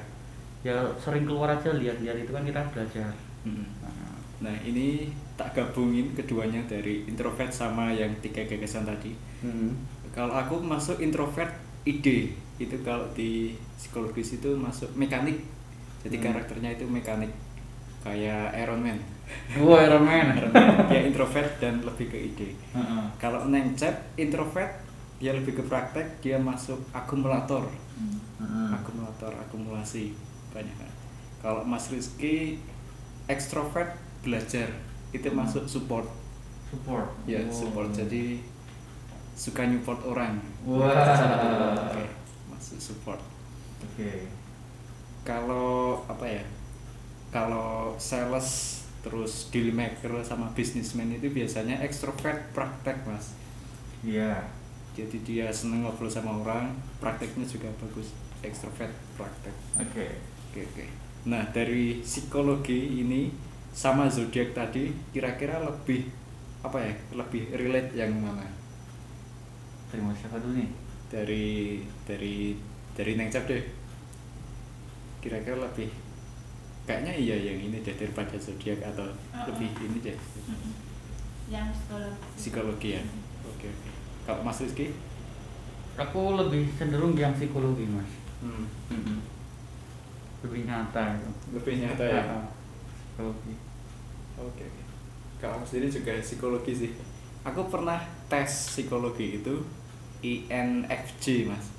Ya 0.61 0.77
sering 1.01 1.25
keluar 1.25 1.49
aja 1.49 1.73
lihat-lihat 1.73 2.21
itu 2.21 2.29
kan 2.29 2.45
kita 2.45 2.61
belajar. 2.69 3.09
Hmm. 3.41 3.65
Nah, 3.81 4.13
nah 4.41 4.55
ini 4.61 5.09
tak 5.33 5.53
gabungin 5.53 6.13
keduanya 6.13 6.61
dari 6.69 7.05
introvert 7.05 7.49
sama 7.49 7.89
yang 7.89 8.09
tiga 8.21 8.45
gagasan 8.45 8.85
tadi 8.85 9.13
hmm. 9.41 9.69
kalau 10.13 10.33
aku 10.33 10.61
masuk 10.61 11.01
introvert 11.01 11.49
ide 11.83 12.33
itu 12.57 12.75
kalau 12.85 13.05
di 13.17 13.57
psikologis 13.77 14.37
itu 14.37 14.53
masuk 14.53 14.89
mekanik 14.93 15.41
jadi 16.01 16.17
Hmm. 16.17 16.25
karakternya 16.29 16.77
itu 16.77 16.85
mekanik 16.85 17.29
kayak 18.01 18.53
Iron 18.57 18.81
Man 18.81 18.97
Wah, 19.61 19.79
Iron 19.85 20.03
Man. 20.03 20.27
Iron 20.37 20.51
Man 20.53 20.89
dia 20.89 21.01
introvert 21.05 21.49
dan 21.61 21.81
lebih 21.81 22.09
ke 22.09 22.17
ide 22.17 22.49
Heeh. 22.73 23.05
kalau 23.17 23.45
Neng 23.45 23.73
Cep 23.77 24.17
introvert 24.17 24.69
dia 25.21 25.33
lebih 25.33 25.53
ke 25.57 25.63
praktek 25.65 26.17
dia 26.19 26.37
masuk 26.41 26.81
akumulator 26.91 27.65
Heeh. 28.41 28.67
akumulator 28.73 29.31
akumulasi 29.37 30.13
banyak 30.51 30.73
kan 30.75 30.91
kalau 31.41 31.61
Mas 31.63 31.89
Rizky 31.89 32.57
ekstrovert 33.31 33.95
belajar 34.19 34.67
itu 35.09 35.25
Hmm. 35.25 35.39
masuk 35.39 35.63
support 35.65 36.07
Support. 36.67 37.07
ya 37.25 37.39
Oh. 37.39 37.49
support 37.49 37.89
jadi 37.91 38.39
suka 39.33 39.65
nyupport 39.65 39.99
orang 40.05 40.35
Wah. 40.61 40.85
Oke, 41.89 42.05
masuk 42.47 42.77
support 42.77 43.19
Oke. 43.81 44.27
kalau 45.23 45.99
apa 46.05 46.25
ya 46.29 46.43
kalau 47.29 47.95
sales 47.97 48.79
terus 49.01 49.49
deal 49.49 49.71
maker 49.71 50.21
sama 50.21 50.51
businessman 50.51 51.09
itu 51.09 51.27
biasanya 51.27 51.79
ekstrovert 51.79 52.51
praktek 52.51 53.01
mas 53.03 53.33
Iya. 54.01 54.45
jadi 54.91 55.17
dia 55.21 55.47
seneng 55.49 55.81
ngobrol 55.83 56.05
sama 56.07 56.35
orang 56.35 56.69
prakteknya 56.99 57.43
juga 57.43 57.69
bagus 57.77 58.13
ekstrovert 58.41 58.89
praktek 59.15 59.55
Oke. 59.75 60.05
oke 60.47 60.61
oke 60.63 60.85
nah 61.23 61.43
dari 61.49 62.01
psikologi 62.01 62.99
ini 62.99 63.29
sama 63.71 64.07
zodiak 64.07 64.51
tadi 64.51 64.89
kira-kira 65.11 65.61
lebih 65.61 66.09
apa 66.61 66.77
ya 66.77 66.93
lebih 67.13 67.53
relate 67.53 67.93
yang 67.93 68.11
mana 68.15 68.45
Terima 69.87 70.15
siapa 70.15 70.39
dulu 70.39 70.55
nih? 70.55 70.69
dari 71.07 71.47
dari 72.07 72.55
dari 72.91 73.11
Neng 73.13 73.27
Cap 73.27 73.43
deh 73.43 73.59
kira-kira 75.19 75.59
lebih 75.59 75.91
kayaknya 76.83 77.13
iya 77.13 77.37
yang 77.43 77.59
ini 77.61 77.77
deh 77.79 77.93
daripada 77.93 78.33
zodiak 78.35 78.79
atau 78.81 79.05
Uh-uh. 79.05 79.45
lebih 79.47 79.69
ini 79.79 79.99
deh 80.01 80.17
Yang 81.47 81.67
psikologi. 81.75 82.17
psikologi 82.35 82.89
ya 82.95 83.01
oke 83.43 83.67
oke 83.67 83.89
kalau 84.23 84.41
Mas 84.41 84.59
Rizky 84.59 84.89
Aku 85.91 86.39
lebih 86.39 86.71
cenderung 86.73 87.11
yang 87.13 87.35
psikologi 87.35 87.83
mas. 87.83 88.07
hmm. 88.39 88.63
Mm-mm. 88.89 89.19
Lebih 90.41 90.65
nyata 90.65 91.03
gitu. 91.15 91.29
lebih 91.53 91.73
nyata 91.79 92.03
ya 92.03 92.17
Ah, 92.19 92.35
ah. 92.35 92.45
Psikologi. 93.11 93.53
oke 94.35 94.63
oke 94.63 94.83
kalau 95.37 95.53
aku 95.55 95.65
sendiri 95.67 95.87
juga 95.91 96.11
psikologi 96.17 96.73
sih 96.75 96.91
aku 97.41 97.61
pernah 97.67 97.97
tes 98.25 98.49
psikologi 98.69 99.37
itu 99.37 99.53
INFJ 100.21 101.45
mas 101.45 101.69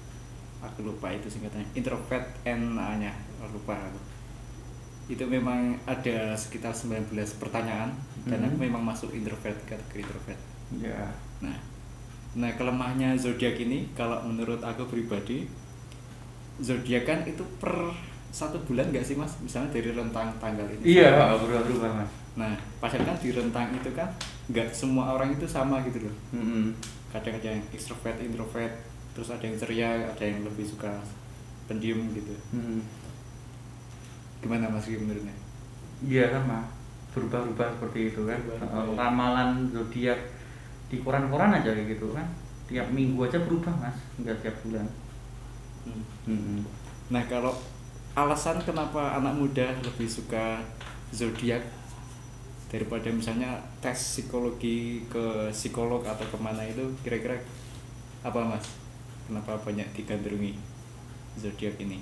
aku 0.60 0.82
lupa 0.84 1.10
itu 1.10 1.26
singkatannya 1.26 1.66
introvert 1.72 2.22
N 2.44 2.74
A 2.76 2.94
nya 2.96 3.10
lupa 3.44 3.74
aku 3.74 3.98
itu 5.08 5.24
memang 5.24 5.74
ada 5.82 6.30
sekitar 6.32 6.70
19 6.70 7.10
pertanyaan 7.36 7.90
dan 8.22 8.38
Mhm. 8.38 8.46
aku 8.46 8.56
memang 8.60 8.82
masuk 8.84 9.10
introvert 9.10 9.58
kategori 9.64 10.00
introvert 10.00 10.40
Ya. 10.72 11.10
nah 11.40 11.58
nah 12.32 12.50
kelemahannya 12.50 13.12
zodiak 13.14 13.58
ini 13.58 13.90
kalau 13.92 14.22
menurut 14.22 14.62
aku 14.62 14.86
pribadi 14.86 15.44
zodiak 16.58 17.04
kan 17.04 17.20
itu 17.24 17.42
per 17.58 17.90
satu 18.32 18.56
bulan 18.64 18.88
nggak 18.88 19.04
sih 19.04 19.12
mas 19.14 19.36
misalnya 19.44 19.68
dari 19.76 19.92
rentang 19.92 20.32
tanggal 20.40 20.64
ini 20.64 20.96
Iya, 20.96 21.36
berubah-berubah 21.36 21.90
mas. 22.00 22.10
Nah, 22.32 22.56
padahal 22.80 23.04
kan 23.04 23.16
di 23.20 23.28
rentang 23.28 23.68
itu 23.76 23.92
kan 23.92 24.08
nggak 24.48 24.72
semua 24.72 25.12
orang 25.12 25.36
itu 25.36 25.44
sama 25.44 25.84
gitu 25.84 26.08
loh. 26.08 26.14
Mm-mm. 26.32 26.72
Kadang 27.12 27.36
ada 27.36 27.48
yang 27.52 27.60
ekstrovert, 27.76 28.16
introvert, 28.24 28.72
terus 29.12 29.28
ada 29.28 29.44
yang 29.44 29.60
ceria, 29.60 30.08
ada 30.08 30.24
yang 30.24 30.40
lebih 30.48 30.64
suka 30.64 30.88
pendiam 31.68 32.00
gitu. 32.16 32.32
Mm-mm. 32.56 32.80
Gimana 34.40 34.72
Mas 34.72 34.88
menurutnya? 34.88 35.36
Iya 36.02 36.32
sama. 36.32 36.64
Berubah-ubah 37.12 37.68
seperti 37.76 38.16
itu 38.16 38.24
kan. 38.24 38.40
Berubah-ubah, 38.40 38.80
Eh, 38.80 38.96
ya. 38.96 38.96
Ramalan 38.96 39.50
zodiak 39.68 40.20
di 40.88 40.96
koran-koran 41.04 41.52
aja 41.52 41.68
kayak 41.76 42.00
gitu 42.00 42.16
kan. 42.16 42.24
Tiap 42.64 42.88
minggu 42.88 43.28
aja 43.28 43.36
berubah 43.44 43.76
mas, 43.76 43.96
nggak 44.16 44.40
tiap 44.40 44.56
bulan. 44.64 44.88
Mm-mm. 46.24 46.64
Nah, 47.12 47.22
kalau 47.28 47.52
alasan 48.12 48.60
kenapa 48.60 49.16
anak 49.16 49.32
muda 49.32 49.72
lebih 49.80 50.04
suka 50.04 50.60
zodiak 51.10 51.64
daripada 52.68 53.08
misalnya 53.08 53.56
tes 53.80 53.96
psikologi 53.96 55.04
ke 55.08 55.48
psikolog 55.52 56.04
atau 56.04 56.24
ke 56.24 56.38
mana 56.40 56.64
itu 56.64 56.84
kira-kira 57.00 57.36
apa 58.20 58.40
Mas? 58.40 58.64
Kenapa 59.28 59.56
banyak 59.60 59.88
digandrungi 59.92 60.56
zodiak 61.36 61.76
ini? 61.80 62.00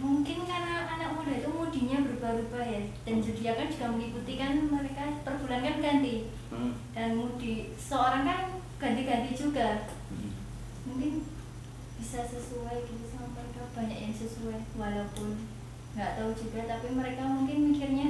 Mungkin 0.00 0.48
karena 0.48 0.88
anak 0.88 1.12
muda 1.12 1.32
itu 1.36 1.48
mudinya 1.48 2.00
berubah-ubah 2.04 2.64
ya 2.64 2.80
dan 3.04 3.20
zodiak 3.20 3.54
kan 3.56 3.68
juga 3.68 3.86
mengikuti 3.92 4.32
kan 4.36 4.52
mereka 4.56 5.04
per 5.24 5.34
bulan 5.40 5.60
kan 5.60 5.76
ganti 5.80 6.28
Hmm. 6.50 6.74
dan 6.90 7.14
mudi 7.14 7.70
seorang 7.78 8.26
kan 8.26 8.50
ganti-ganti 8.82 9.30
juga 9.38 9.86
Hmm. 10.10 10.34
mungkin 10.82 11.22
bisa 12.00 12.24
sesuai 12.24 12.88
gitu 12.88 13.04
sama 13.12 13.36
mereka 13.36 13.68
banyak 13.76 13.98
yang 14.08 14.14
sesuai 14.16 14.56
walaupun 14.80 15.36
nggak 15.92 16.16
tahu 16.16 16.30
juga 16.32 16.64
tapi 16.64 16.96
mereka 16.96 17.28
mungkin 17.28 17.70
mikirnya 17.70 18.08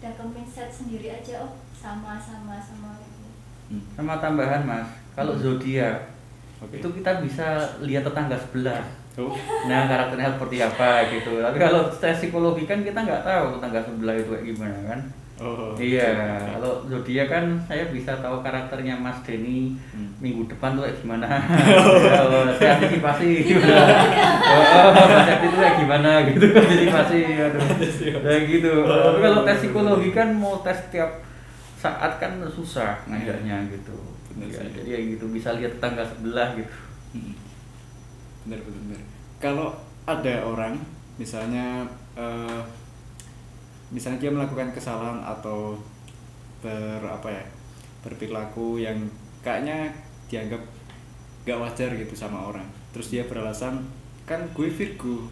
udah 0.00 0.12
ke 0.16 0.24
mindset 0.32 0.72
sendiri 0.72 1.12
aja 1.12 1.44
oh 1.44 1.52
sama 1.76 2.16
sama 2.16 2.56
sama 2.56 2.96
gitu. 3.04 3.28
Hmm. 3.66 3.82
Sama 3.92 4.14
tambahan 4.22 4.64
mas, 4.64 4.88
kalau 5.12 5.36
zodiak 5.36 6.16
Oke. 6.62 6.80
itu 6.80 6.88
kita 7.02 7.20
bisa 7.20 7.60
lihat 7.84 8.06
tetangga 8.08 8.38
sebelah. 8.40 8.80
Oh. 9.16 9.32
Nah 9.68 9.88
karakternya 9.88 10.36
seperti 10.36 10.56
apa 10.60 11.08
gitu. 11.12 11.40
Tapi 11.40 11.56
kalau 11.56 11.88
tes 11.88 12.16
psikologi 12.20 12.64
kan 12.68 12.84
kita 12.84 12.96
nggak 12.96 13.24
tahu 13.24 13.56
tetangga 13.56 13.80
sebelah 13.84 14.14
itu 14.16 14.28
kayak 14.32 14.46
gimana 14.54 14.78
kan. 14.88 15.00
Oh. 15.36 15.76
Iya, 15.76 16.40
kalau 16.56 16.80
zodiak 16.88 17.28
kan 17.28 17.44
saya 17.68 17.92
bisa 17.92 18.16
tahu 18.24 18.40
karakternya 18.40 18.96
Mas 18.96 19.20
Denny 19.20 19.76
Hmm. 19.92 20.08
minggu 20.16 20.48
depan 20.48 20.72
tuh 20.72 20.88
kayak 20.88 20.96
gimana. 21.04 21.28
Oh, 22.24 22.48
saya 22.56 22.80
antisipasi 22.80 23.44
gimana. 23.44 23.84
Oh, 24.56 24.90
Mas 24.96 25.28
Edi 25.36 25.46
itu 25.52 25.56
kayak 25.60 25.76
gimana 25.84 26.10
gitu 26.24 26.46
antisipasi 26.56 27.20
aduh. 27.36 27.60
Kayak 28.24 28.42
gitu. 28.48 28.74
Tapi 28.88 29.18
kalau 29.20 29.40
tes 29.44 29.58
psikologi 29.60 30.10
kan 30.16 30.28
mau 30.32 30.64
tes 30.64 30.78
tiap 30.88 31.20
saat 31.76 32.16
kan 32.16 32.40
susah 32.48 32.96
ngajarnya 33.04 33.68
gitu. 33.68 33.96
Bener 34.32 34.48
Ya, 34.48 34.64
jadi 34.72 34.88
ya 34.88 34.98
gitu 35.16 35.28
bisa 35.28 35.52
lihat 35.52 35.76
tanggal 35.76 36.08
sebelah 36.08 36.56
gitu. 36.56 36.72
Hmm. 37.12 37.36
Benar 38.48 38.64
benar. 38.64 38.80
benar. 38.88 39.02
Kalau 39.36 39.68
ada 40.08 40.34
orang 40.48 40.80
misalnya 41.20 41.84
eh, 42.16 42.60
misalnya 43.96 44.20
dia 44.20 44.32
melakukan 44.36 44.68
kesalahan 44.76 45.24
atau 45.24 45.80
ber 46.60 47.00
apa 47.00 47.28
ya 47.32 47.44
berperilaku 48.04 48.84
yang 48.84 48.98
kayaknya 49.40 49.88
dianggap 50.28 50.60
gak 51.48 51.58
wajar 51.62 51.90
gitu 51.96 52.12
sama 52.12 52.44
orang 52.50 52.66
terus 52.92 53.08
dia 53.08 53.24
beralasan 53.24 53.80
kan 54.28 54.42
gue 54.52 54.68
Virgo 54.68 55.24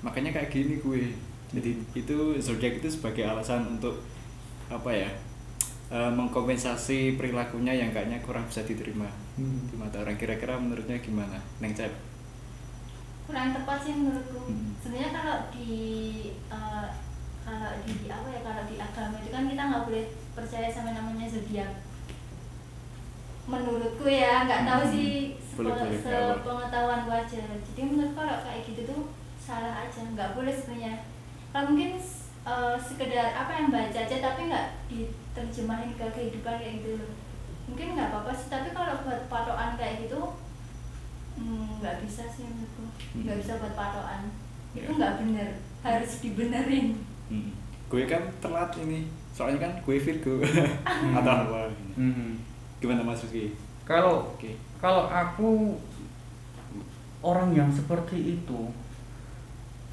makanya 0.00 0.32
kayak 0.32 0.48
gini 0.48 0.78
gue 0.80 1.12
jadi 1.52 1.70
itu 1.92 2.16
zodiak 2.38 2.80
itu 2.80 2.88
sebagai 2.90 3.26
alasan 3.26 3.78
untuk 3.78 4.00
apa 4.70 4.90
ya 4.90 5.10
eh, 5.90 6.10
mengkompensasi 6.10 7.18
perilakunya 7.18 7.74
yang 7.74 7.90
kayaknya 7.94 8.18
kurang 8.24 8.46
bisa 8.48 8.62
diterima 8.64 9.08
Hmm. 9.36 9.68
di 9.68 9.76
mata 9.76 10.00
orang 10.00 10.16
kira-kira 10.16 10.56
menurutnya 10.56 10.96
gimana 10.96 11.36
neng 11.60 11.76
Cep? 11.76 11.92
kurang 13.26 13.50
tepat 13.52 13.78
sih 13.82 13.92
menurutku 13.92 14.38
Hmm. 14.46 14.70
sebenarnya 14.78 15.10
kalau 15.12 15.38
di 15.50 15.70
eh, 16.48 16.86
kalau 17.46 17.70
di 17.80 18.10
apa 18.10 18.26
ya 18.26 18.40
kalau 18.42 18.62
di 18.66 18.74
agama 18.76 19.16
itu 19.16 19.30
kan 19.30 19.46
kita 19.46 19.62
nggak 19.62 19.84
boleh 19.86 20.04
percaya 20.34 20.66
sama 20.66 20.90
namanya 20.90 21.30
zodiak. 21.30 21.70
Menurutku 23.46 24.04
ya 24.04 24.42
nggak 24.42 24.66
tahu 24.66 24.82
Hmm. 24.82 24.92
sih 24.92 25.10
Boleh, 25.54 25.72
sepe- 25.72 25.86
boleh, 25.86 26.02
sepengetahuan 26.02 27.02
wajar 27.06 27.46
jadi 27.46 27.82
menurut 27.86 28.12
kalau 28.12 28.36
kayak 28.42 28.66
gitu 28.66 28.80
tuh 28.84 29.00
salah 29.38 29.74
aja 29.78 30.00
nggak 30.04 30.34
boleh 30.34 30.50
sebenarnya. 30.50 31.06
Kalau 31.48 31.70
mungkin 31.70 31.94
eh, 32.46 32.76
sekedar 32.78 33.28
apa 33.32 33.52
yang 33.54 33.70
baca 33.70 33.98
aja 34.00 34.16
tapi 34.20 34.40
nggak 34.44 34.66
diterjemahin 34.86 35.94
ke 35.94 36.06
kehidupan 36.08 36.54
kayak 36.58 36.74
gitu 36.76 36.98
loh. 36.98 37.12
Mungkin 37.66 37.94
nggak 37.94 38.10
apa-apa 38.10 38.30
sih 38.30 38.48
tapi 38.48 38.68
kalau 38.70 38.98
buat 39.00 39.26
patokan 39.26 39.74
kayak 39.74 40.04
gitu 40.04 40.20
Hmm, 41.36 41.78
nggak 41.78 42.00
bisa 42.00 42.24
sih 42.26 42.44
menurutku. 42.44 42.82
Nggak 43.14 43.34
Hmm. 43.36 43.42
bisa 43.44 43.52
buat 43.56 43.74
patokan. 43.74 44.22
Itu 44.72 44.88
Ya. 44.88 44.96
nggak 44.96 45.14
bener 45.20 45.48
harus 45.80 46.12
dibenerin 46.18 46.86
Hmm. 47.26 47.50
Gue 47.86 48.02
kan 48.04 48.22
telat 48.38 48.70
ini, 48.76 49.06
soalnya 49.30 49.62
kan 49.62 49.72
gue 49.78 49.96
Virgo 49.96 50.42
atau 51.14 51.32
apa? 51.32 51.70
Hmm. 51.94 52.38
Gimana 52.78 53.00
Mas 53.00 53.22
Rizky? 53.22 53.54
Kalau 53.86 54.34
Oke. 54.34 54.58
kalau 54.76 55.06
aku 55.06 55.78
orang 57.22 57.50
yang 57.50 57.70
seperti 57.70 58.36
itu 58.36 58.60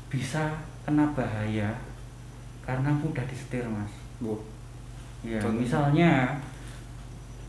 bisa 0.10 0.54
kena 0.84 1.10
bahaya 1.14 1.74
karena 2.62 2.90
mudah 2.92 3.24
disetir 3.26 3.66
mas 3.66 3.90
Wow. 4.22 4.40
ya 5.22 5.36
Contohnya? 5.38 5.60
misalnya 5.60 6.12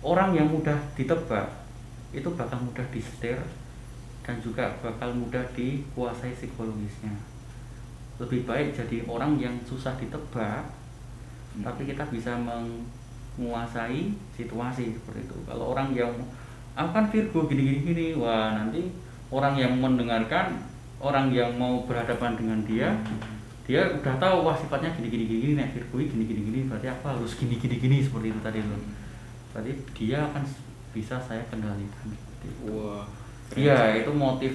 orang 0.01 0.33
yang 0.33 0.49
mudah 0.49 0.75
ditebak 0.95 1.45
itu 2.11 2.27
bakal 2.35 2.57
mudah 2.59 2.85
disetir 2.89 3.37
dan 4.25 4.41
juga 4.41 4.65
bakal 4.81 5.13
mudah 5.13 5.43
dikuasai 5.53 6.33
psikologisnya 6.33 7.13
lebih 8.23 8.47
baik 8.47 8.75
jadi 8.75 9.03
orang 9.11 9.39
yang 9.39 9.55
susah 9.67 9.95
ditebak 9.99 10.85
Hmm. 11.55 11.63
tapi 11.63 11.87
kita 11.87 12.03
bisa 12.11 12.35
menguasai 12.35 14.11
situasi 14.35 14.91
seperti 14.91 15.23
itu 15.23 15.39
kalau 15.47 15.71
orang 15.71 15.95
yang 15.95 16.11
aku 16.75 16.91
kan 16.91 17.07
Virgo 17.07 17.47
gini 17.47 17.63
gini 17.63 17.81
gini 17.87 18.07
wah 18.19 18.59
nanti 18.59 18.91
orang 19.31 19.55
yang 19.55 19.79
mendengarkan 19.79 20.59
orang 20.99 21.31
yang 21.31 21.55
mau 21.55 21.87
berhadapan 21.87 22.35
dengan 22.35 22.59
dia 22.67 22.91
dia 23.71 23.87
udah 23.87 24.19
tahu 24.19 24.43
wah 24.43 24.59
sifatnya 24.59 24.91
gini 24.99 25.07
gini 25.15 25.25
gini 25.31 25.41
gini 25.55 25.63
Virgo 25.63 25.97
ini 26.03 26.11
gini 26.11 26.25
gini 26.27 26.41
gini 26.51 26.61
berarti 26.67 26.91
apa 26.91 27.15
harus 27.15 27.39
gini 27.39 27.55
gini 27.55 27.79
gini 27.79 28.03
seperti 28.03 28.35
itu 28.35 28.41
tadi 28.43 28.59
loh 28.59 28.83
berarti 29.55 29.73
dia 29.95 30.19
akan 30.19 30.43
bisa 30.91 31.15
saya 31.23 31.43
kendalikan. 31.47 32.11
Wah. 32.71 33.07
Iya, 33.55 34.03
itu 34.03 34.11
motif 34.11 34.51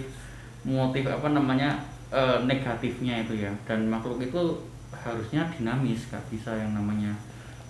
motif 0.68 1.08
apa 1.08 1.32
namanya 1.32 1.80
eh, 2.10 2.38
negatifnya 2.46 3.24
itu 3.24 3.40
ya. 3.40 3.52
Dan 3.66 3.90
makhluk 3.90 4.22
itu 4.22 4.42
harusnya 4.90 5.46
dinamis, 5.54 6.10
gak 6.10 6.26
bisa 6.34 6.52
yang 6.58 6.74
namanya 6.74 7.14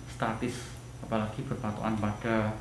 statis, 0.08 0.72
apalagi 1.04 1.44
berpatokan 1.44 1.96
pada 2.00 2.52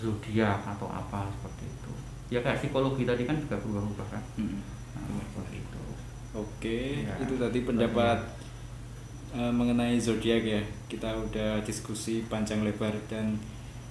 zodiak 0.00 0.60
atau 0.66 0.88
apa 0.90 1.28
seperti 1.30 1.64
itu. 1.68 1.92
Ya 2.32 2.40
kayak 2.40 2.58
psikologi 2.58 3.04
tadi 3.04 3.28
kan 3.28 3.36
juga 3.38 3.60
berubah-ubah 3.60 4.08
kan. 4.08 4.22
Hmm. 4.40 4.58
Nah, 4.96 5.22
seperti 5.30 5.56
itu. 5.62 5.84
Oke, 6.32 7.04
Ya. 7.04 7.14
itu 7.20 7.36
tadi 7.36 7.58
pendapat 7.62 8.18
eh, 9.32 9.52
mengenai 9.52 9.96
zodiak 9.96 10.42
ya. 10.44 10.62
Kita 10.88 11.12
udah 11.16 11.60
diskusi 11.64 12.24
panjang 12.28 12.64
lebar 12.64 12.92
dan 13.08 13.36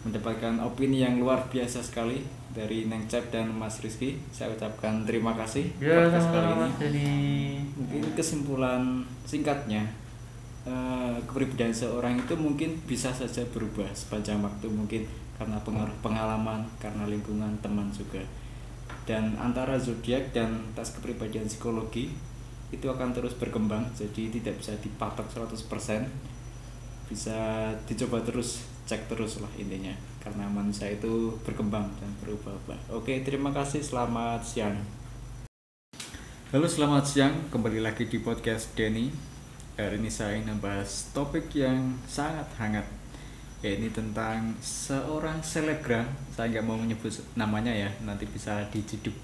mendapatkan 0.01 0.57
opini 0.65 1.05
yang 1.05 1.21
luar 1.21 1.45
biasa 1.49 1.85
sekali 1.85 2.25
dari 2.51 2.89
Neng 2.89 3.05
Cep 3.07 3.31
dan 3.31 3.53
Mas 3.53 3.79
Rizky. 3.79 4.17
Saya 4.33 4.51
ucapkan 4.51 5.05
terima 5.07 5.31
kasih 5.37 5.71
Ya, 5.77 6.07
podcast 6.09 6.29
kali 6.33 6.47
ini. 6.49 6.69
Denny. 6.77 7.11
Mungkin 7.77 8.03
kesimpulan 8.17 9.05
singkatnya, 9.23 9.85
eh, 10.65 11.15
kepribadian 11.29 11.71
seorang 11.71 12.19
itu 12.19 12.33
mungkin 12.35 12.75
bisa 12.89 13.13
saja 13.13 13.45
berubah 13.53 13.87
sepanjang 13.93 14.41
waktu 14.41 14.67
mungkin 14.67 15.05
karena 15.41 15.57
pengaruh 15.65 15.97
pengalaman, 16.05 16.61
karena 16.77 17.09
lingkungan 17.09 17.49
teman 17.65 17.89
juga. 17.89 18.21
Dan 19.09 19.33
antara 19.41 19.73
zodiak 19.81 20.29
dan 20.29 20.61
tes 20.77 20.93
kepribadian 20.93 21.49
psikologi 21.49 22.13
itu 22.69 22.85
akan 22.85 23.09
terus 23.11 23.33
berkembang, 23.33 23.89
jadi 23.97 24.29
tidak 24.29 24.61
bisa 24.61 24.77
dipatok 24.77 25.25
100%. 25.27 26.05
Bisa 27.09 27.67
dicoba 27.89 28.21
terus, 28.23 28.63
cek 28.91 29.07
terus 29.07 29.39
lah 29.39 29.47
intinya. 29.55 29.95
Karena 30.19 30.51
manusia 30.51 30.91
itu 30.91 31.31
berkembang 31.47 31.87
dan 31.95 32.11
berubah-ubah. 32.19 32.91
Oke, 32.91 33.23
terima 33.23 33.55
kasih. 33.55 33.79
Selamat 33.79 34.43
siang. 34.43 34.75
Halo 36.51 36.67
selamat 36.67 37.07
siang, 37.07 37.31
kembali 37.47 37.79
lagi 37.79 38.11
di 38.11 38.19
podcast 38.19 38.75
Denny 38.75 39.07
Hari 39.79 40.03
ini 40.03 40.11
saya 40.11 40.35
ingin 40.35 40.59
membahas 40.59 41.07
topik 41.15 41.47
yang 41.55 41.95
sangat 42.03 42.43
hangat 42.59 42.83
Yaitu 43.63 43.87
tentang 43.95 44.59
seorang 44.59 45.39
selebgram 45.39 46.03
Saya 46.35 46.51
nggak 46.51 46.67
mau 46.67 46.75
menyebut 46.75 47.07
namanya 47.39 47.71
ya, 47.71 47.87
nanti 48.03 48.27
bisa 48.27 48.67
diciduk 48.67 49.15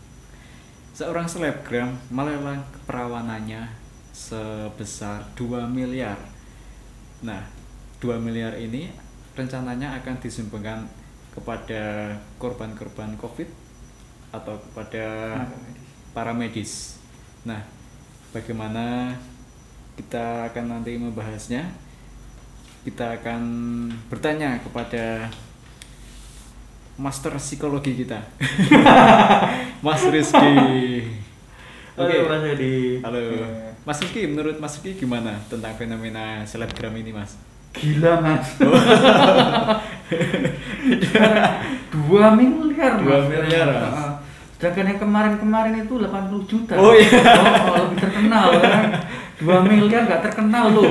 Seorang 0.95 1.27
selebgram 1.27 1.99
melelang 2.08 2.63
keperawanannya 2.71 3.75
sebesar 4.15 5.27
2 5.36 5.67
miliar 5.67 6.15
Nah, 7.19 7.43
2 7.99 8.23
miliar 8.23 8.56
ini 8.56 9.07
rencananya 9.38 10.02
akan 10.02 10.17
disumbangkan 10.17 10.89
kepada 11.32 12.12
korban-korban 12.41 13.13
COVID 13.21 13.45
Atau 14.34 14.58
kepada 14.58 15.06
para 16.12 16.34
medis. 16.34 16.97
Nah, 17.45 17.62
bagaimana 18.34 19.13
kita 19.95 20.50
akan 20.52 20.65
nanti 20.67 20.97
membahasnya? 20.97 21.69
Kita 22.84 23.21
akan 23.21 23.41
bertanya 24.10 24.58
kepada 24.63 25.30
master 26.97 27.38
psikologi 27.38 27.93
kita, 27.93 28.17
Mas 29.86 30.02
Rizky. 30.10 30.56
Oke, 31.93 32.13
Halo 32.13 32.26
Mas 32.26 32.41
Denny. 32.41 33.02
halo. 33.06 33.21
Ya. 33.38 33.47
Mas 33.86 33.97
Rizky, 34.02 34.26
menurut 34.26 34.58
Mas 34.58 34.82
Rizky 34.82 34.97
gimana 34.97 35.38
tentang 35.45 35.78
fenomena 35.78 36.41
selebgram 36.45 36.93
ini, 36.97 37.13
Mas? 37.13 37.38
Gila 37.73 38.13
mas. 38.21 38.47
Dua 41.93 42.32
miliar 42.34 42.93
mas. 43.01 43.06
Dua 43.06 43.19
miliar, 43.27 43.67
Mas. 43.67 43.84
Heeh. 43.84 44.12
Sedangkan 44.58 44.89
yang 44.89 44.97
kemarin-kemarin 44.97 45.86
itu 45.86 46.01
80 46.01 46.49
juta. 46.49 46.73
Oh, 46.82 46.89
iya. 46.89 47.21
Oh, 47.69 47.77
lebih 47.86 47.97
terkenal 48.01 48.58
kan. 48.58 49.06
Dua 49.38 49.62
miliar 49.62 50.10
nggak 50.10 50.23
terkenal 50.25 50.73
loh. 50.73 50.89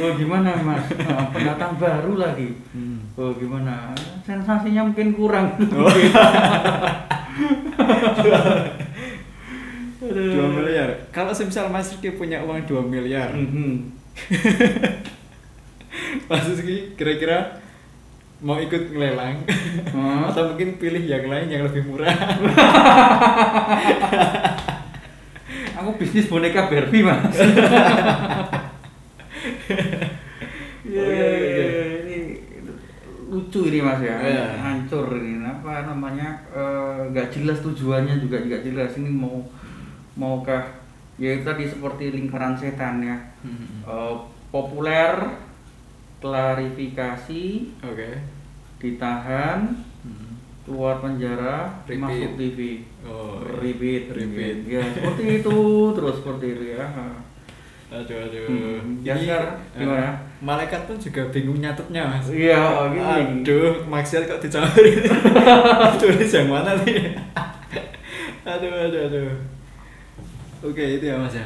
Oh 0.00 0.10
gimana 0.16 0.52
mas? 0.60 0.84
Oh, 1.08 1.24
pendatang 1.32 1.80
baru 1.80 2.12
lagi. 2.20 2.60
Hmm. 2.76 3.00
Oh 3.16 3.32
gimana? 3.32 3.96
Sensasinya 4.28 4.84
mungkin 4.84 5.16
kurang. 5.16 5.56
Oh. 5.56 5.88
Dua 10.00 10.46
miliar. 10.50 11.08
Kalau 11.08 11.32
semisal 11.32 11.68
Mas 11.68 11.92
Rizky 11.92 12.12
punya 12.12 12.44
uang 12.44 12.64
2 12.64 12.84
miliar, 12.84 13.32
Mhm. 13.32 13.96
Mas 16.30 16.46
Rizky 16.46 16.94
kira-kira 16.94 17.58
mau 18.40 18.56
ikut 18.56 18.88
ngelelang 18.88 19.42
Hmm. 19.90 20.24
atau 20.24 20.48
mungkin 20.48 20.78
pilih 20.78 21.02
yang 21.02 21.26
lain 21.26 21.48
yang 21.48 21.62
lebih 21.62 21.82
murah 21.84 22.14
Aku 25.74 25.96
bisnis 25.96 26.24
boneka 26.26 26.68
Barbie 26.68 27.00
mas. 27.02 27.36
Oke, 30.84 31.00
oke, 31.00 31.64
oke. 31.64 32.18
lucu 33.30 33.60
ini 33.64 33.78
mas 33.78 34.02
ya 34.02 34.16
Iya. 34.18 34.44
hancur 34.58 35.06
ini 35.14 35.38
apa 35.40 35.86
namanya 35.86 36.34
eh, 36.50 36.98
nggak 37.08 37.30
jelas 37.30 37.58
tujuannya 37.60 38.18
juga 38.18 38.36
nggak 38.40 38.66
jelas 38.66 38.98
ini 38.98 39.06
mau 39.08 39.46
maukah 40.12 40.66
ya 41.14 41.30
itu 41.32 41.44
tadi 41.44 41.62
seperti 41.64 42.10
lingkaran 42.10 42.54
setan 42.54 42.98
ya 43.00 43.16
Hmm. 43.40 43.86
Eh, 43.86 44.14
populer 44.50 45.14
klarifikasi 46.20 47.44
Oke. 47.82 48.10
ditahan 48.78 49.60
Hmm. 50.00 50.32
keluar 50.62 50.96
penjara 50.98 51.68
Repeat. 51.84 52.00
masuk 52.00 52.32
TV 52.34 52.58
Oh, 53.02 53.40
repeat 53.58 54.08
repeat. 54.08 54.64
ya 54.66 54.80
seperti 54.86 55.22
itu 55.40 55.58
terus 55.92 56.14
seperti 56.16 56.46
itu 56.54 56.64
ya 56.74 56.86
Aduh 57.90 58.22
aduh. 58.22 58.46
Hmm. 58.46 59.02
Ya, 59.02 59.18
sekarang 59.18 59.58
gimana? 59.74 60.14
malaikat 60.38 60.86
pun 60.86 60.94
juga 60.94 61.26
bingung 61.28 61.58
nyatetnya 61.58 62.06
mas. 62.06 62.30
iya 62.30 62.54
oh, 62.56 62.86
gini 62.86 63.42
Aduh, 63.42 63.82
maksiat 63.84 64.24
kok 64.24 64.38
dicampuri. 64.38 64.94
Tulis 66.00 66.30
yang 66.30 66.46
mana 66.46 66.70
nih? 66.78 67.18
aduh 68.46 68.70
aduh 68.80 69.00
aduh. 69.04 69.30
Oke 70.62 70.96
itu 70.96 71.04
ya 71.04 71.18
mas 71.18 71.34
ya. 71.34 71.42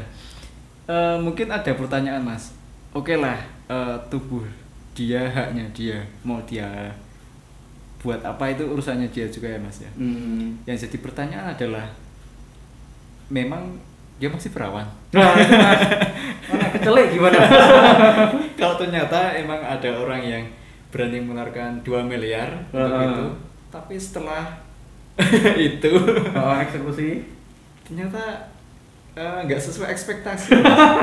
Eh, 0.84 1.16
mungkin 1.16 1.48
ada 1.48 1.72
pertanyaan 1.72 2.20
mas. 2.20 2.52
Oke 2.92 3.16
lah, 3.16 3.40
eh, 3.66 3.96
tubuh 4.06 4.44
dia 4.94 5.26
haknya 5.26 5.66
dia 5.74 5.98
mau 6.22 6.38
dia 6.46 6.94
buat 8.04 8.20
apa 8.20 8.52
itu 8.52 8.62
urusannya 8.68 9.08
dia 9.10 9.26
juga 9.26 9.48
ya 9.48 9.58
mas 9.58 9.80
ya. 9.80 9.90
Hmm. 9.96 10.60
Yang 10.68 10.86
jadi 10.88 10.96
pertanyaan 11.00 11.56
adalah 11.56 11.88
memang 13.32 13.80
dia 14.20 14.28
masih 14.30 14.52
perawan. 14.54 14.86
Nah, 15.10 15.34
mana 16.46 16.66
kecelek 16.76 17.16
gimana? 17.16 17.38
Kalau 18.60 18.76
ternyata 18.78 19.34
emang 19.34 19.58
ada 19.58 19.90
orang 19.90 20.22
yang 20.22 20.44
berani 20.94 21.18
mengeluarkan 21.18 21.82
2 21.82 22.06
miliar 22.06 22.46
untuk 22.70 22.86
Heeh. 22.86 23.08
itu, 23.10 23.26
tapi 23.74 23.94
setelah 23.98 24.44
itu 25.58 25.92
oh, 26.30 26.54
eksekusi. 26.62 27.24
ternyata 27.82 28.22
eh, 29.14 29.38
nggak 29.46 29.60
sesuai 29.60 29.88
ekspektasi. 29.90 30.50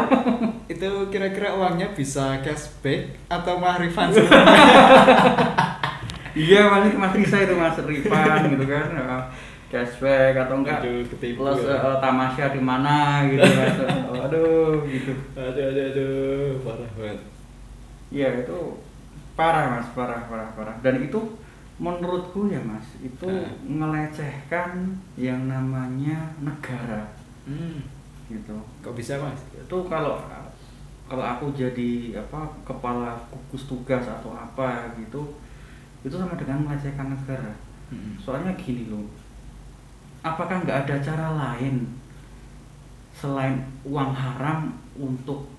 itu 0.73 0.89
kira-kira 1.07 1.51
uangnya 1.53 1.91
bisa 1.91 2.39
cashback 2.39 3.15
atau 3.27 3.59
malah 3.59 3.79
refund? 3.79 4.15
Iya, 6.31 6.63
mas, 6.71 6.95
mas 6.95 7.11
Risa 7.11 7.43
itu 7.43 7.53
mas 7.55 7.75
Rifan 7.75 8.39
gitu 8.49 8.65
kan. 8.65 8.87
eh, 8.95 9.23
Cashback 9.71 10.35
atau 10.35 10.59
enggak 10.59 10.83
Aduh, 10.83 11.03
ketipu 11.07 11.47
plus 11.47 11.63
ya. 11.63 11.75
eh, 11.79 11.97
tamasya 11.99 12.45
di 12.51 12.59
mana 12.59 13.23
gitu 13.27 13.43
mas. 13.59 13.75
Aduh, 14.27 14.83
gitu. 14.87 15.11
aduh, 15.35 15.63
aduh, 15.71 15.83
aduh, 15.91 16.49
parah 16.63 16.89
banget. 16.95 17.19
Iya 18.11 18.29
itu 18.43 18.57
parah 19.35 19.65
mas, 19.75 19.87
parah, 19.91 20.27
parah, 20.27 20.51
parah. 20.55 20.75
Dan 20.79 21.03
itu 21.03 21.19
menurutku 21.79 22.47
ya 22.47 22.59
mas, 22.63 22.83
itu 22.99 23.27
Nah. 23.27 23.51
melecehkan 23.63 24.99
yang 25.17 25.47
namanya 25.47 26.35
negara 26.39 27.11
Hmm, 27.41 27.81
gitu. 28.31 28.55
kok 28.79 28.93
bisa 28.93 29.17
mas? 29.17 29.39
Itu 29.51 29.77
kalau 29.85 30.19
kalau 31.05 31.25
aku 31.27 31.51
jadi 31.51 32.15
apa 32.15 32.39
kepala 32.63 33.19
gugus 33.27 33.67
tugas 33.67 34.03
atau 34.03 34.31
apa 34.31 34.95
gitu, 34.95 35.19
itu 36.01 36.15
sama 36.15 36.33
dengan 36.33 36.63
melecehkan 36.63 37.11
negara. 37.11 37.51
Hmm. 37.91 38.15
Soalnya 38.15 38.55
gini 38.55 38.87
loh, 38.87 39.03
apakah 40.23 40.63
nggak 40.63 40.87
ada 40.87 40.95
cara 40.97 41.27
lain 41.35 41.83
selain 43.11 43.59
uang 43.83 44.11
haram 44.15 44.71
untuk 44.95 45.51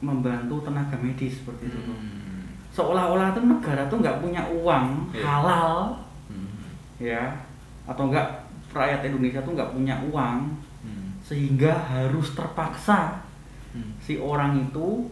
membantu 0.00 0.60
tenaga 0.64 0.96
medis 0.96 1.40
seperti 1.40 1.68
itu? 1.68 1.78
loh? 1.84 1.96
Hmm. 1.96 2.24
seolah-olah 2.72 3.32
tuh 3.32 3.40
negara 3.40 3.88
tuh 3.88 4.04
nggak 4.04 4.20
punya 4.20 4.44
uang 4.52 5.08
Iya. 5.08 5.24
halal 5.24 5.96
Hmm. 6.28 6.52
ya 7.00 7.24
atau 7.88 8.12
enggak 8.12 8.24
rakyat 8.68 9.00
Indonesia 9.08 9.40
tuh 9.40 9.52
nggak 9.52 9.72
punya 9.72 9.96
uang. 10.12 10.52
Sehingga 11.26 11.74
harus 11.74 12.32
terpaksa 12.32 13.26
Hmm. 13.68 13.92
si 14.00 14.16
orang 14.16 14.56
itu 14.58 15.04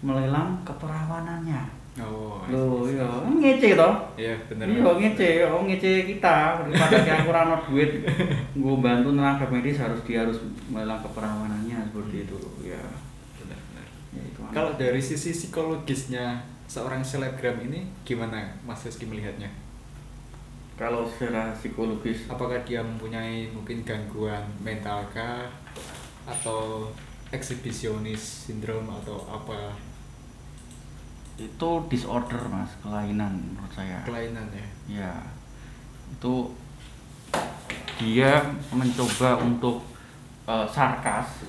melelang 0.00 0.58
keperawanannya 0.64 1.78
Oh, 2.00 2.42
loh 2.48 2.86
iya. 2.86 3.06
iya 3.06 3.54
ngece 3.54 3.70
toh 3.76 3.94
Iya, 4.16 4.34
benar. 4.48 4.66
iya 4.66 4.82
ngece 4.82 5.28
oh 5.44 5.62
ngece 5.62 6.08
kita 6.08 6.36
daripada 6.58 6.96
yang 7.02 7.22
kurang 7.22 7.50
ada 7.50 7.62
duit 7.62 8.02
gue 8.50 8.74
bantu 8.78 9.12
tenaga 9.12 9.46
medis 9.46 9.76
harus 9.76 10.00
dia 10.02 10.24
harus 10.24 10.38
melelang 10.66 10.98
keperawanannya 11.00 11.86
seperti 11.86 12.24
itu 12.24 12.34
ya 12.64 12.82
Benar, 13.36 13.58
benar. 13.68 13.86
ya 14.10 14.22
itu 14.24 14.38
Kalau 14.48 14.72
dari 14.74 14.98
sisi 14.98 15.30
psikologisnya 15.30 16.40
seorang 16.66 17.02
selebgram 17.02 17.60
ini 17.60 17.86
gimana 18.02 18.42
Mas 18.62 18.82
Rizky 18.82 19.04
melihatnya? 19.04 19.50
Kalau 20.80 21.04
secara 21.04 21.52
psikologis 21.52 22.24
Apakah 22.24 22.64
dia 22.64 22.80
mempunyai 22.80 23.52
mungkin 23.52 23.84
gangguan 23.84 24.40
mental 24.64 25.04
kah? 25.12 25.44
Atau 26.24 26.88
eksibisionis 27.28 28.48
sindrom 28.48 28.88
atau 28.88 29.20
apa? 29.28 29.76
Itu 31.36 31.84
disorder 31.92 32.40
mas 32.48 32.72
kelainan 32.80 33.36
menurut 33.52 33.68
saya. 33.76 34.00
Kelainan 34.08 34.48
ya? 34.56 34.66
ya 34.88 35.12
itu 36.10 36.50
dia 38.00 38.42
mencoba 38.72 39.38
untuk 39.38 39.84
eh, 40.48 40.66
sarkas 40.66 41.46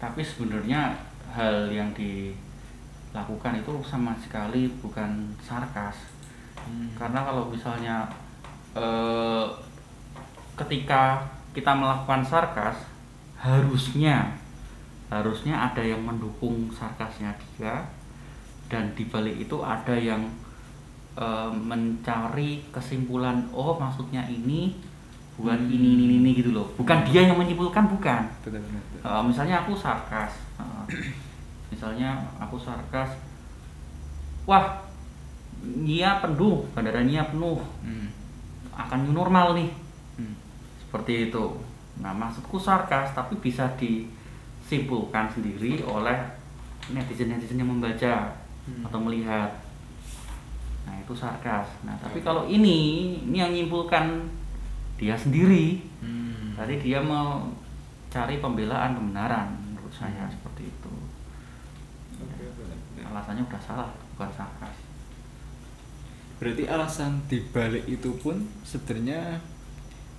tapi 0.00 0.24
sebenarnya 0.24 0.96
hal 1.30 1.70
yang 1.70 1.92
dilakukan 1.94 3.60
itu 3.60 3.72
sama 3.84 4.16
sekali 4.18 4.72
bukan 4.80 5.36
sarkas. 5.44 6.16
Hmm. 6.58 6.90
karena 6.98 7.22
kalau 7.24 7.48
misalnya 7.48 8.04
eh, 8.74 9.46
ketika 10.58 11.22
kita 11.54 11.72
melakukan 11.72 12.22
sarkas 12.24 12.76
harusnya 13.38 14.34
harusnya 15.08 15.72
ada 15.72 15.80
yang 15.80 16.04
mendukung 16.04 16.68
sarkasnya 16.68 17.32
dia 17.56 17.86
dan 18.68 18.92
di 18.92 19.08
balik 19.08 19.38
itu 19.40 19.56
ada 19.62 19.94
yang 19.96 20.26
eh, 21.16 21.50
mencari 21.52 22.66
kesimpulan 22.68 23.46
oh 23.54 23.78
maksudnya 23.78 24.26
ini 24.28 24.76
buat 25.38 25.54
Hmm. 25.54 25.70
ini 25.70 25.88
ini 25.94 26.14
ini 26.18 26.30
gitu 26.34 26.50
loh 26.50 26.66
bukan 26.74 27.06
dia 27.06 27.30
yang 27.30 27.38
menyimpulkan 27.38 27.86
bukan 27.86 28.26
Benar-benar. 28.42 28.82
Eh, 29.06 29.22
misalnya 29.22 29.62
aku 29.62 29.72
sarkas 29.78 30.34
eh, 30.58 30.82
misalnya 31.70 32.18
aku 32.42 32.58
sarkas 32.58 33.14
wah 34.44 34.82
Nia 35.58 36.18
penuh 36.18 36.66
bandara 36.74 37.02
Nia 37.02 37.22
penuh 37.30 37.62
Hmm. 37.82 38.10
Akan 38.78 38.98
new 39.02 39.12
normal 39.12 39.52
nih 39.52 39.70
Hmm. 40.14 40.34
seperti 40.80 41.28
itu 41.28 41.44
nah 41.98 42.10
maksudku 42.10 42.56
sarkas 42.56 43.10
tapi 43.10 43.34
bisa 43.36 43.66
disimpulkan 43.74 45.26
sendiri 45.28 45.82
oleh 45.82 46.14
netizen-netizen 46.88 47.58
yang 47.58 47.68
membaca 47.68 48.32
Hmm. 48.64 48.84
atau 48.84 48.98
melihat 49.00 49.50
nah 50.82 50.94
itu 50.94 51.12
sarkas 51.12 51.66
nah 51.82 51.94
tapi 51.96 52.20
kalau 52.20 52.44
ini 52.44 52.78
ini 53.22 53.36
yang 53.36 53.50
menyimpulkan 53.50 54.24
dia 54.94 55.14
sendiri 55.14 55.82
Hmm. 55.98 56.54
Tadi 56.54 56.74
dia 56.80 56.98
mau 56.98 57.46
cari 58.08 58.38
pembelaan 58.38 58.90
kebenaran 58.92 59.46
menurut 59.64 59.90
saya 59.90 60.26
Hmm. 60.26 60.32
seperti 60.32 60.66
itu. 60.66 60.94
Alasannya 63.00 63.42
udah 63.42 63.62
salah, 63.62 63.86
bukan 64.10 64.26
sarkas. 64.28 64.74
Berarti 66.38 66.64
alasan 66.64 67.22
dibalik 67.26 67.82
itu 67.84 68.14
pun 68.16 68.38
sebenarnya 68.62 69.42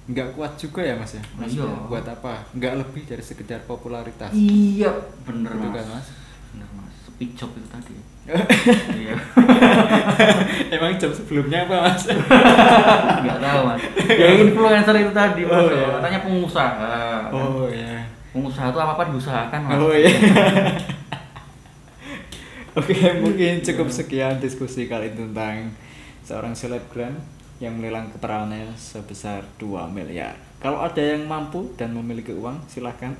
nggak 0.06 0.34
kuat 0.34 0.58
juga 0.58 0.82
ya 0.82 0.94
mas 0.94 1.14
ya? 1.14 1.24
Maksudnya 1.34 1.70
Iya. 1.70 1.86
buat 1.86 2.06
apa? 2.06 2.34
Nggak 2.52 2.74
lebih 2.78 3.04
dari 3.06 3.22
sekedar 3.22 3.62
popularitas. 3.64 4.34
Iya, 4.34 4.92
bener 5.22 5.54
Betul 5.54 5.70
mas. 5.70 5.76
kan, 5.76 5.86
Mas? 5.94 6.08
Bener 6.50 6.70
mas. 6.76 6.94
Speed 7.06 7.32
job 7.34 7.52
itu 7.54 7.68
tadi. 7.70 7.96
iya. 9.00 9.16
Emang 10.76 10.94
jam 10.96 11.10
sebelumnya 11.10 11.64
apa 11.64 11.76
mas? 11.88 12.04
Nggak 13.24 13.38
tahu 13.40 13.60
mas. 13.66 13.82
Ya 14.10 14.28
influencer 14.36 14.96
itu 14.98 15.14
tadi 15.14 15.42
mas. 15.44 15.56
Oh, 15.56 15.70
iya. 15.70 15.88
Katanya 15.96 16.20
pengusaha. 16.22 16.98
oh 17.32 17.66
ya. 17.70 17.96
Pengusaha 18.30 18.70
itu 18.70 18.78
apa 18.78 18.92
apa 18.94 19.04
diusahakan 19.08 19.60
mas. 19.64 19.78
Oh 19.78 19.94
iya. 19.94 20.12
Oke, 22.76 22.94
mungkin 23.20 23.60
cukup 23.60 23.90
sekian 23.90 24.38
diskusi 24.38 24.86
kali 24.86 25.10
ini 25.10 25.18
tentang 25.18 25.74
seorang 26.30 26.54
selebgram 26.54 27.18
yang 27.58 27.74
melelang 27.82 28.14
keperawanannya 28.14 28.78
sebesar 28.78 29.42
2 29.58 29.90
miliar. 29.90 30.38
Kalau 30.62 30.78
ada 30.78 31.02
yang 31.02 31.26
mampu 31.26 31.74
dan 31.74 31.90
memiliki 31.98 32.30
uang, 32.38 32.70
silahkan. 32.70 33.18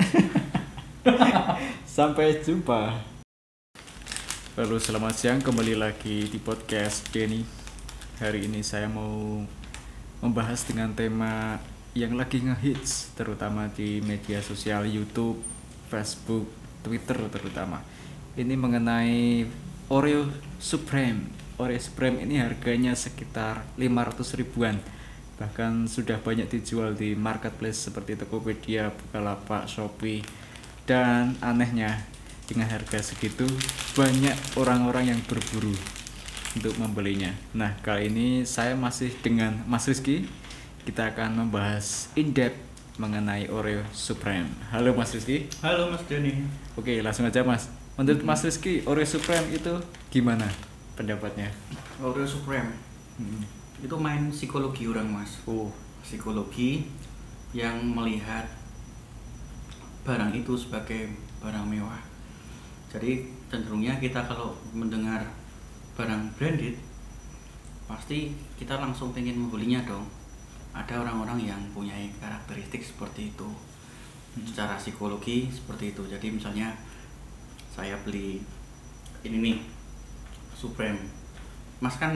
Sampai 1.98 2.38
jumpa. 2.46 3.02
Halo, 4.54 4.78
selamat 4.78 5.14
siang. 5.18 5.42
Kembali 5.42 5.74
lagi 5.74 6.30
di 6.30 6.38
podcast 6.38 7.10
Denny. 7.10 7.42
Hari 8.22 8.46
ini 8.46 8.62
saya 8.62 8.86
mau 8.86 9.42
membahas 10.22 10.62
dengan 10.70 10.94
tema 10.94 11.58
yang 11.98 12.14
lagi 12.14 12.46
ngehits, 12.46 13.18
terutama 13.18 13.74
di 13.74 14.06
media 14.06 14.38
sosial 14.46 14.86
YouTube, 14.86 15.42
Facebook, 15.90 16.46
Twitter 16.86 17.18
terutama. 17.34 17.82
Ini 18.38 18.54
mengenai 18.54 19.50
Oreo 19.90 20.30
Supreme 20.62 21.39
Oreo 21.60 21.76
Supreme 21.76 22.24
ini 22.24 22.40
harganya 22.40 22.96
sekitar 22.96 23.68
500 23.76 24.40
ribuan. 24.40 24.80
Bahkan 25.36 25.92
sudah 25.92 26.16
banyak 26.24 26.48
dijual 26.48 26.96
di 26.96 27.20
marketplace 27.20 27.92
seperti 27.92 28.16
Tokopedia, 28.16 28.96
Bukalapak, 28.96 29.68
Shopee 29.68 30.24
dan 30.88 31.36
anehnya 31.44 32.00
dengan 32.48 32.72
harga 32.72 33.04
segitu 33.04 33.46
banyak 33.92 34.34
orang-orang 34.56 35.12
yang 35.12 35.20
berburu 35.28 35.76
untuk 36.56 36.80
membelinya. 36.80 37.36
Nah 37.52 37.76
kali 37.84 38.08
ini 38.08 38.48
saya 38.48 38.74
masih 38.80 39.12
dengan 39.20 39.60
Mas 39.68 39.84
Rizky. 39.84 40.32
Kita 40.88 41.12
akan 41.12 41.44
membahas 41.44 42.08
in-depth 42.16 42.56
mengenai 42.96 43.52
Oreo 43.52 43.84
Supreme. 43.92 44.48
Halo 44.72 44.96
Mas 44.96 45.12
Rizky. 45.12 45.52
Halo 45.60 45.92
Mas 45.92 46.08
Denny. 46.08 46.40
Oke, 46.80 47.04
langsung 47.04 47.28
aja 47.28 47.44
Mas. 47.44 47.68
Menurut 48.00 48.24
Mas 48.24 48.48
Rizky, 48.48 48.80
Oreo 48.88 49.04
Supreme 49.04 49.52
itu 49.52 49.76
gimana 50.08 50.48
pendapatnya? 51.00 51.48
Oreo 52.04 52.28
Supreme. 52.28 52.76
Hmm. 53.16 53.44
itu 53.80 53.96
main 53.96 54.28
psikologi 54.28 54.92
orang 54.92 55.08
mas. 55.08 55.40
Oh, 55.48 55.72
psikologi 56.04 56.84
yang 57.56 57.80
melihat 57.96 58.44
barang 60.04 60.36
itu 60.36 60.52
sebagai 60.60 61.16
barang 61.40 61.64
mewah. 61.64 62.04
Jadi 62.92 63.24
cenderungnya 63.48 63.96
kita 64.04 64.20
kalau 64.28 64.52
mendengar 64.76 65.24
barang 65.96 66.36
branded 66.36 66.76
pasti 67.88 68.36
kita 68.60 68.76
langsung 68.76 69.16
pengen 69.16 69.40
membelinya 69.40 69.80
dong. 69.88 70.04
Ada 70.76 71.00
orang-orang 71.00 71.48
yang 71.48 71.62
punya 71.72 71.96
karakteristik 72.20 72.84
seperti 72.84 73.32
itu. 73.32 73.48
Secara 74.44 74.76
psikologi 74.76 75.48
seperti 75.48 75.96
itu. 75.96 76.04
Jadi 76.04 76.36
misalnya 76.36 76.76
saya 77.72 77.96
beli 78.04 78.44
ini 79.24 79.38
nih 79.40 79.79
Supreme. 80.60 81.00
Mas 81.80 81.96
kan 81.96 82.12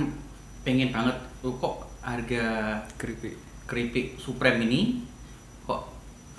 pengen 0.68 0.92
banget 0.92 1.16
"Oh, 1.40 1.56
kok 1.56 1.88
harga 2.04 2.44
keripik. 3.00 3.40
keripik 3.64 4.20
Supreme 4.20 4.68
ini 4.68 4.82
kok 5.64 5.88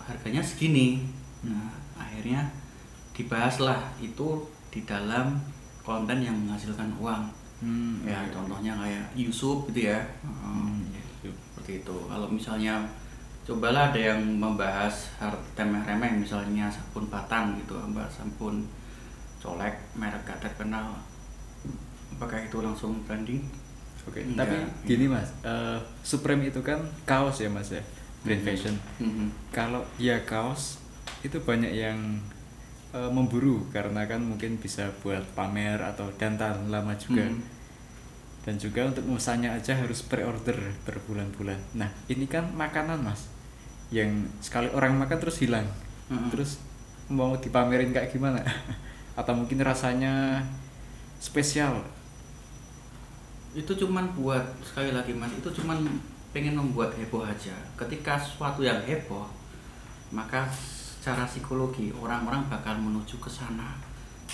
harganya 0.05 0.45
segini? 0.45 1.01
Nah 1.41 1.73
akhirnya 1.97 2.53
dibahaslah 3.17 3.97
itu 4.05 4.45
di 4.69 4.85
dalam 4.85 5.41
konten 5.81 6.21
yang 6.21 6.37
menghasilkan 6.45 6.93
uang. 7.01 7.25
Hmm, 7.65 8.05
ya 8.05 8.29
contohnya 8.29 8.77
kayak 8.77 9.09
Yusuf 9.17 9.65
gitu 9.73 9.89
ya. 9.89 10.05
Hmm, 10.21 10.85
seperti 11.25 11.81
itu. 11.81 11.97
Kalau 12.05 12.29
misalnya 12.29 12.85
cobalah 13.45 13.93
ada 13.93 14.01
yang 14.13 14.21
membahas 14.41 15.13
harta 15.21 15.41
remeh-remeh 15.57 16.17
misalnya 16.17 16.69
sabun 16.73 17.05
batang 17.13 17.57
gitu 17.61 17.77
membahas 17.77 18.25
sabun 18.25 18.65
colek 19.37 19.77
merek 19.93 20.25
gak 20.25 20.41
terkenal 20.41 20.97
apakah 22.15 22.39
itu 22.41 22.59
langsung 22.59 23.03
branding 23.05 23.43
Oke, 24.05 24.21
Enggak. 24.21 24.45
tapi 24.45 24.57
gini 24.85 25.09
Mas, 25.09 25.33
eh, 25.41 25.81
Supreme 26.05 26.53
itu 26.53 26.61
kan 26.61 26.77
kaos 27.09 27.41
ya 27.41 27.49
Mas 27.49 27.73
ya, 27.73 27.81
brand 28.21 28.37
Mhm. 28.37 28.45
fashion. 28.45 28.77
Mhm. 29.01 29.27
Kalau 29.49 29.81
ya 29.97 30.21
kaos 30.23 30.77
itu 31.21 31.41
banyak 31.41 31.73
yang 31.73 32.21
eh, 32.93 33.11
memburu 33.11 33.65
karena 33.73 34.05
kan 34.05 34.21
mungkin 34.21 34.55
bisa 34.61 34.87
buat 35.03 35.25
pamer 35.35 35.81
atau 35.83 36.13
dan 36.15 36.37
tahan 36.37 36.69
lama 36.69 36.93
juga. 36.95 37.25
Mhm. 37.27 37.41
Dan 38.45 38.55
juga 38.61 38.87
untuk 38.87 39.09
musanya 39.09 39.57
aja 39.57 39.73
harus 39.73 40.05
pre-order 40.05 40.55
berbulan-bulan. 40.85 41.59
Nah, 41.75 41.89
ini 42.07 42.29
kan 42.29 42.53
makanan 42.53 43.01
Mas, 43.01 43.27
yang 43.89 44.29
sekali 44.39 44.69
orang 44.71 44.95
makan 44.95 45.17
terus 45.17 45.41
hilang. 45.41 45.65
Mhm. 46.07 46.29
Terus 46.29 46.61
mau 47.09 47.35
dipamerin 47.35 47.89
kayak 47.91 48.13
gimana? 48.13 48.45
atau 49.19 49.33
mungkin 49.33 49.59
rasanya 49.59 50.45
spesial? 51.19 51.81
Itu 53.55 53.71
cuman 53.71 54.11
buat 54.19 54.43
sekali 54.61 54.91
lagi 54.91 55.15
mas 55.15 55.31
itu 55.31 55.47
cuman 55.63 55.87
pengen 56.35 56.59
membuat 56.59 56.91
heboh 56.99 57.23
aja. 57.23 57.55
Ketika 57.79 58.19
sesuatu 58.19 58.67
yang 58.67 58.83
heboh 58.83 59.31
maka 60.11 60.47
secara 60.51 61.23
psikologi 61.27 61.95
orang-orang 61.95 62.47
bakal 62.51 62.75
menuju 62.79 63.23
ke 63.23 63.31
sana. 63.31 63.79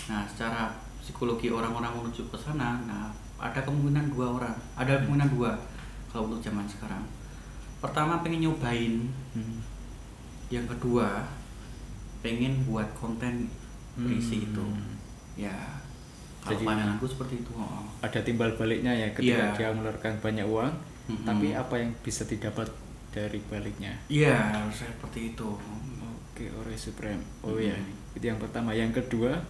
Nah 0.08 0.24
secara 0.24 0.72
psikologi 1.00 1.52
orang-orang 1.52 2.00
menuju 2.00 2.28
ke 2.32 2.36
sana 2.40 2.80
nah 2.88 3.12
ada 3.40 3.60
kemungkinan 3.64 4.12
dua 4.12 4.36
orang 4.36 4.56
ada 4.76 5.00
kemungkinan 5.00 5.32
dua 5.32 5.52
kalau 6.08 6.32
untuk 6.32 6.40
zaman 6.40 6.64
sekarang. 6.68 7.04
Pertama 7.80 8.20
pengen 8.24 8.48
nyobain. 8.48 9.08
Hmm. 9.36 9.62
yang 10.50 10.66
kedua 10.66 11.30
pengen 12.26 12.66
buat 12.66 12.90
konten 12.98 13.46
berisi 13.94 14.42
Hmm. 14.42 14.46
itu 14.50 14.66
ya 15.46 15.79
kalau 16.40 16.56
Jadi- 16.56 16.66
pandanganku 16.66 17.06
seperti 17.06 17.34
itu 17.38 17.50
oh. 17.52 17.84
ada 18.00 18.20
timbal 18.20 18.50
baliknya 18.54 18.92
ya 18.92 19.08
ketika 19.10 19.44
Iya. 19.44 19.54
dia 19.54 19.68
mengeluarkan 19.70 20.12
banyak 20.18 20.46
uang 20.46 20.72
Mhm. 21.06 21.24
tapi 21.24 21.46
apa 21.52 21.74
yang 21.76 21.90
bisa 22.00 22.22
didapat 22.24 22.68
dari 23.10 23.42
baliknya 23.44 23.92
Iya, 24.06 24.38
harus 24.54 24.80
seperti 24.80 25.34
itu. 25.34 25.48
oke 26.00 26.44
Oreo 26.56 26.76
Supreme 26.76 27.20
oh 27.42 27.52
Mhm. 27.52 27.64
ya 27.64 27.76
itu 28.12 28.24
yang 28.24 28.38
pertama 28.38 28.72
yang 28.72 28.90
kedua 28.90 29.42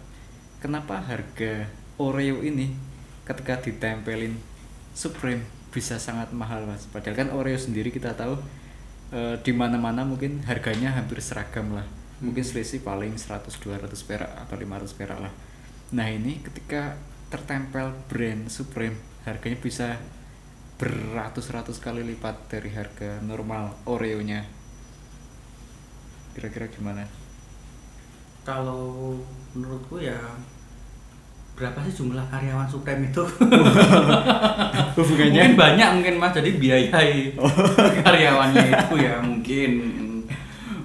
kenapa 0.57 0.99
harga 0.99 1.69
Oreo 1.95 2.41
ini 2.41 2.73
ketika 3.23 3.57
ditempelin 3.57 4.35
Supreme 4.91 5.41
bisa 5.69 5.95
sangat 5.95 6.29
mahal 6.31 6.65
mas 6.65 6.83
padahal 6.85 7.15
kan 7.15 7.29
Oreo 7.31 7.55
sendiri 7.55 7.87
kita 7.89 8.11
tahu 8.11 8.35
eh, 9.09 9.35
di 9.37 9.51
mana-mana 9.51 10.03
mungkin 10.03 10.39
harganya 10.41 10.91
hampir 10.91 11.19
seragam 11.19 11.71
lah 11.71 11.83
mungkin 12.19 12.41
selisih 12.41 12.79
paling 12.79 13.15
100-200 13.15 13.79
perak 14.01 14.31
atau 14.37 14.55
500 14.55 14.91
perak 14.93 15.19
lah 15.19 15.33
nah 15.91 16.07
ini 16.07 16.39
ketika 16.39 16.95
tertempel 17.31 17.91
brand 18.07 18.47
Supreme 18.51 18.95
harganya 19.23 19.59
bisa 19.59 19.99
beratus-ratus 20.81 21.77
kali 21.77 22.01
lipat 22.01 22.49
dari 22.49 22.73
harga 22.73 23.21
normal 23.21 23.77
Oreo-nya. 23.85 24.41
Kira-kira 26.33 26.65
gimana? 26.73 27.05
Kalau 28.41 29.13
menurutku 29.53 30.01
ya 30.01 30.17
berapa 31.53 31.77
sih 31.85 32.01
jumlah 32.01 32.25
karyawan 32.33 32.65
Supreme 32.65 33.13
itu? 33.13 33.21
Hubungannya? 34.97 35.53
mungkin 35.53 35.59
banyak 35.61 35.89
mungkin 36.01 36.15
Mas. 36.17 36.33
Jadi 36.33 36.57
biayai 36.57 37.37
karyawannya 38.09 38.65
itu 38.73 38.95
ya 38.97 39.21
mungkin. 39.21 39.71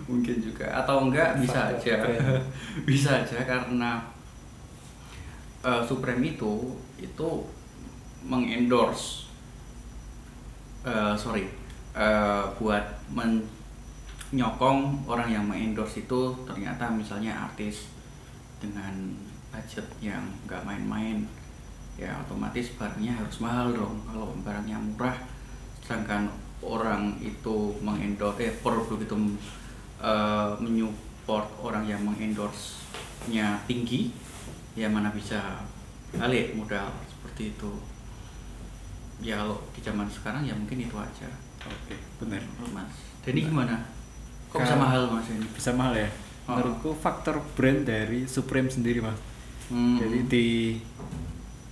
Mungkin 0.04 0.36
juga. 0.44 0.76
Atau 0.76 1.08
enggak 1.08 1.40
bisa 1.40 1.72
aja. 1.72 1.96
Bisa 2.88 3.24
aja 3.24 3.40
karena 3.48 4.04
eh, 5.66 5.82
Supreme 5.82 6.22
itu 6.22 6.78
itu 7.02 7.28
mengendorse 8.22 9.26
eh, 10.86 11.14
sorry 11.18 11.50
eh, 11.98 12.44
buat 12.62 12.86
menyokong 13.10 14.80
orang 15.10 15.28
yang 15.34 15.44
mengendorse 15.50 16.06
itu 16.06 16.34
ternyata 16.46 16.86
misalnya 16.94 17.34
artis 17.50 17.90
dengan 18.62 18.94
budget 19.50 19.84
yang 19.98 20.22
nggak 20.46 20.62
main-main 20.62 21.26
ya 21.96 22.12
otomatis 22.28 22.76
barangnya 22.76 23.16
harus 23.16 23.40
mahal 23.40 23.72
dong. 23.72 23.96
Kalau 24.04 24.36
barangnya 24.44 24.76
murah 24.76 25.16
sedangkan 25.80 26.28
orang 26.60 27.16
itu 27.24 27.72
mengendorse 27.80 28.52
eh, 28.52 28.54
produk 28.60 29.00
itu 29.00 29.16
eh, 30.04 30.50
menyupport 30.60 31.48
orang 31.64 31.88
yang 31.88 32.04
mengendorse-nya 32.04 33.64
tinggi 33.64 34.12
ya 34.76 34.86
mana 34.86 35.08
bisa 35.10 35.64
balik 36.14 36.52
modal 36.54 36.92
seperti 37.08 37.56
itu 37.56 37.72
ya 39.24 39.40
kalau 39.40 39.56
di 39.72 39.80
zaman 39.80 40.04
sekarang 40.06 40.44
ya 40.44 40.52
mungkin 40.52 40.84
itu 40.84 40.96
aja 40.96 41.28
Oke, 41.66 41.98
benar. 42.22 42.38
mas 42.70 42.92
Denny 43.26 43.42
gimana 43.42 43.74
kok 44.46 44.62
bisa 44.62 44.78
mahal 44.78 45.10
mas 45.10 45.26
ini 45.34 45.42
Bisa 45.50 45.74
mahal 45.74 45.98
ya. 45.98 46.08
Oh. 46.46 46.54
Menurutku 46.54 46.94
faktor 46.94 47.42
brand 47.58 47.82
dari 47.82 48.22
Supreme 48.30 48.70
sendiri 48.70 49.02
mas. 49.02 49.18
Hmm. 49.66 49.98
Jadi 49.98 50.18
di 50.30 50.46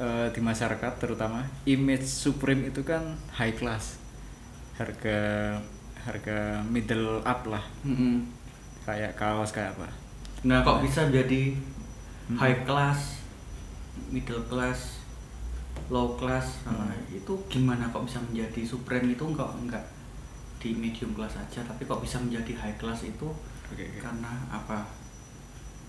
eh, 0.03 0.29
di 0.35 0.40
masyarakat 0.43 0.93
terutama 0.99 1.47
image 1.62 2.03
Supreme 2.11 2.75
itu 2.75 2.83
kan 2.83 3.14
high 3.38 3.55
class, 3.55 4.03
harga 4.75 5.55
harga 6.03 6.61
middle 6.67 7.23
up 7.23 7.47
lah, 7.47 7.62
Mm-mm. 7.87 8.27
kayak 8.83 9.14
kaos 9.14 9.55
kayak 9.55 9.79
apa. 9.79 9.88
Nah, 10.45 10.61
kok 10.67 10.83
bisa 10.83 11.07
jadi 11.09 11.55
Hmm. 12.25 12.37
high 12.37 12.64
class, 12.64 13.20
middle 14.08 14.40
class, 14.44 15.04
low 15.87 16.14
class? 16.14 16.64
Nah, 16.64 16.88
Hmm. 16.88 17.04
itu 17.10 17.33
gimana 17.46 17.88
kok 17.88 18.02
bisa 18.02 18.16
menjadi 18.18 18.64
supreme 18.64 19.12
itu 19.12 19.22
enggak 19.22 19.50
enggak 19.54 19.85
di 20.56 20.72
medium 20.72 21.12
class 21.12 21.37
aja, 21.37 21.60
tapi 21.60 21.85
kok 21.85 22.00
bisa 22.00 22.16
menjadi 22.16 22.56
high 22.56 22.77
class 22.77 23.04
itu 23.04 23.29
Oke, 23.68 23.85
oke. 23.85 24.00
karena 24.00 24.33
apa? 24.48 24.88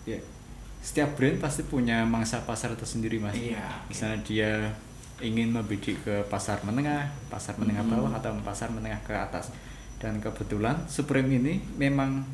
Ya. 0.03 0.19
Setiap 0.79 1.15
brand 1.15 1.39
pasti 1.39 1.63
punya 1.63 2.03
mangsa 2.03 2.43
pasar 2.43 2.75
tersendiri 2.75 3.17
mas. 3.17 3.33
Iya. 3.33 3.55
oke. 3.57 3.89
Misalnya 3.89 4.19
dia 4.21 4.51
ingin 5.17 5.49
membidik 5.49 6.03
ke 6.03 6.27
pasar 6.27 6.59
menengah, 6.61 7.07
pasar 7.25 7.55
menengah 7.55 7.81
Hmm. 7.81 7.95
bawah 7.95 8.11
atau 8.13 8.36
pasar 8.43 8.67
menengah 8.69 8.99
ke 9.01 9.15
atas. 9.15 9.55
Dan 9.95 10.19
kebetulan 10.19 10.75
Supreme 10.86 11.39
ini 11.39 11.63
memang 11.79 12.27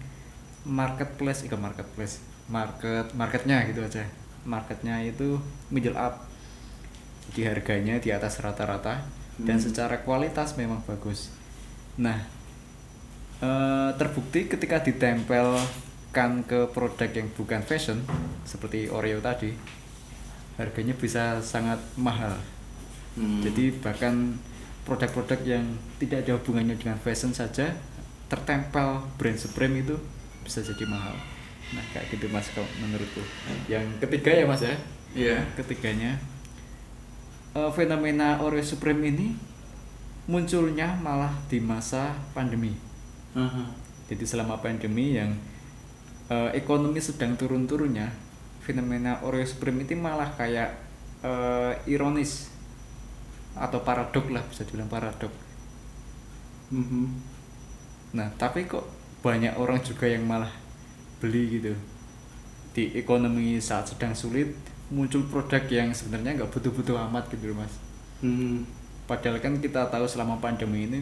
marketplace, 0.65 1.45
ikan 1.45 1.61
marketplace, 1.61 2.19
market 2.51 3.15
marketnya 3.15 3.63
gitu 3.65 3.81
aja. 3.81 4.03
Marketnya 4.43 4.99
itu 5.01 5.39
middle 5.69 5.95
up. 5.95 6.27
jadi 7.31 7.55
harganya 7.55 7.95
di 7.95 8.11
atas 8.11 8.43
rata-rata 8.43 9.07
dan 9.39 9.55
Hmm. 9.55 9.63
secara 9.63 10.03
kualitas 10.03 10.59
memang 10.59 10.83
bagus 10.83 11.31
nah 11.95 12.17
eh, 13.39 13.89
terbukti 13.95 14.45
ketika 14.45 14.83
ditempelkan 14.83 16.31
ke 16.43 16.67
produk 16.69 17.09
yang 17.09 17.27
bukan 17.33 17.61
fashion 17.63 18.03
seperti 18.43 18.91
Oreo 18.91 19.23
tadi 19.23 19.55
harganya 20.57 20.93
bisa 20.93 21.39
sangat 21.39 21.79
mahal 21.95 22.35
Hmm. 23.11 23.39
jadi 23.39 23.75
bahkan 23.79 24.39
produk-produk 24.83 25.39
yang 25.43 25.65
tidak 25.99 26.23
ada 26.23 26.35
hubungannya 26.35 26.75
dengan 26.75 26.95
fashion 26.95 27.31
saja 27.31 27.75
tertempel 28.27 29.03
brand 29.15 29.35
Supreme 29.35 29.83
itu 29.83 29.95
bisa 30.43 30.59
jadi 30.59 30.87
mahal. 30.87 31.15
Nah 31.71 31.83
kayak 31.95 32.11
gitu 32.11 32.27
mas 32.27 32.51
kalau 32.51 32.67
menurutku. 32.79 33.23
Yang 33.71 33.85
ketiga 34.03 34.31
ya 34.31 34.45
mas 34.47 34.61
ya, 34.63 34.75
Iya. 35.11 35.37
ketiganya 35.59 36.15
eh, 37.51 37.71
fenomena 37.75 38.39
Oreo 38.39 38.63
Supreme 38.63 39.11
ini 39.11 39.27
munculnya 40.27 40.95
malah 40.99 41.31
di 41.51 41.59
masa 41.59 42.15
pandemi. 42.31 42.71
Aha. 43.35 43.67
Jadi 44.07 44.23
selama 44.27 44.59
pandemi 44.59 45.15
yang 45.15 45.31
eh, 46.31 46.49
ekonomi 46.55 46.99
sedang 47.03 47.35
turun-turunnya, 47.35 48.07
fenomena 48.63 49.19
Oreo 49.23 49.43
Supreme 49.43 49.83
itu 49.83 49.95
malah 49.99 50.31
kayak 50.35 50.75
eh, 51.23 51.73
ironis 51.91 52.51
atau 53.51 53.83
paradok 53.83 54.31
lah 54.31 54.43
bisa 54.47 54.63
dibilang 54.63 54.87
paradok. 54.87 55.31
Mhm. 56.71 57.03
Nah 58.15 58.31
tapi 58.39 58.63
kok 58.63 58.87
banyak 59.19 59.59
orang 59.59 59.83
juga 59.83 60.07
yang 60.07 60.23
malah 60.23 60.49
beli 61.21 61.61
gitu 61.61 61.77
di 62.73 62.97
ekonomi 62.97 63.61
saat 63.61 63.93
sedang 63.93 64.17
sulit 64.17 64.49
muncul 64.91 65.23
produk 65.29 65.63
yang 65.71 65.93
sebenarnya 65.93 66.43
nggak 66.43 66.51
butuh-butuh 66.51 66.97
amat 67.07 67.31
gitu 67.31 67.55
mas. 67.55 67.71
Mhm. 68.25 68.67
Padahal 69.07 69.39
kan 69.39 69.55
kita 69.59 69.87
tahu 69.87 70.03
selama 70.09 70.41
pandemi 70.41 70.87
ini 70.89 70.99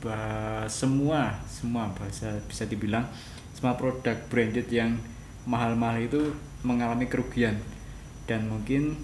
bah, 0.00 0.64
semua 0.70 1.36
semua 1.44 1.92
bahasa 1.92 2.32
bisa 2.48 2.64
dibilang 2.64 3.04
semua 3.52 3.76
produk 3.76 4.16
branded 4.32 4.68
yang 4.72 4.96
mahal-mahal 5.44 6.00
itu 6.00 6.32
mengalami 6.64 7.08
kerugian 7.08 7.56
dan 8.24 8.48
mungkin 8.48 8.96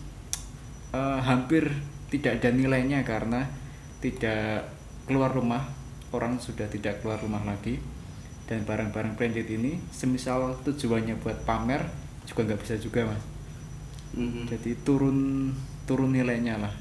eh, 0.92 1.20
hampir 1.20 1.68
tidak 2.08 2.40
ada 2.40 2.54
nilainya 2.54 3.04
karena 3.04 3.44
tidak 4.00 4.68
keluar 5.08 5.32
rumah 5.32 5.64
orang 6.12 6.38
sudah 6.40 6.68
tidak 6.68 7.02
keluar 7.02 7.18
rumah 7.20 7.42
lagi 7.44 7.80
dan 8.48 8.60
barang-barang 8.68 9.14
branded 9.18 9.48
ini 9.58 9.72
semisal 10.00 10.40
tujuannya 10.66 11.14
buat 11.22 11.38
pamer 11.48 11.82
juga 12.28 12.40
nggak 12.46 12.60
bisa 12.62 12.74
juga 12.80 13.00
mas 13.10 13.22
Mhm. 14.16 14.48
jadi 14.50 14.70
turun 14.86 15.18
turun 15.86 16.10
nilainya 16.16 16.56
lah 16.62 16.74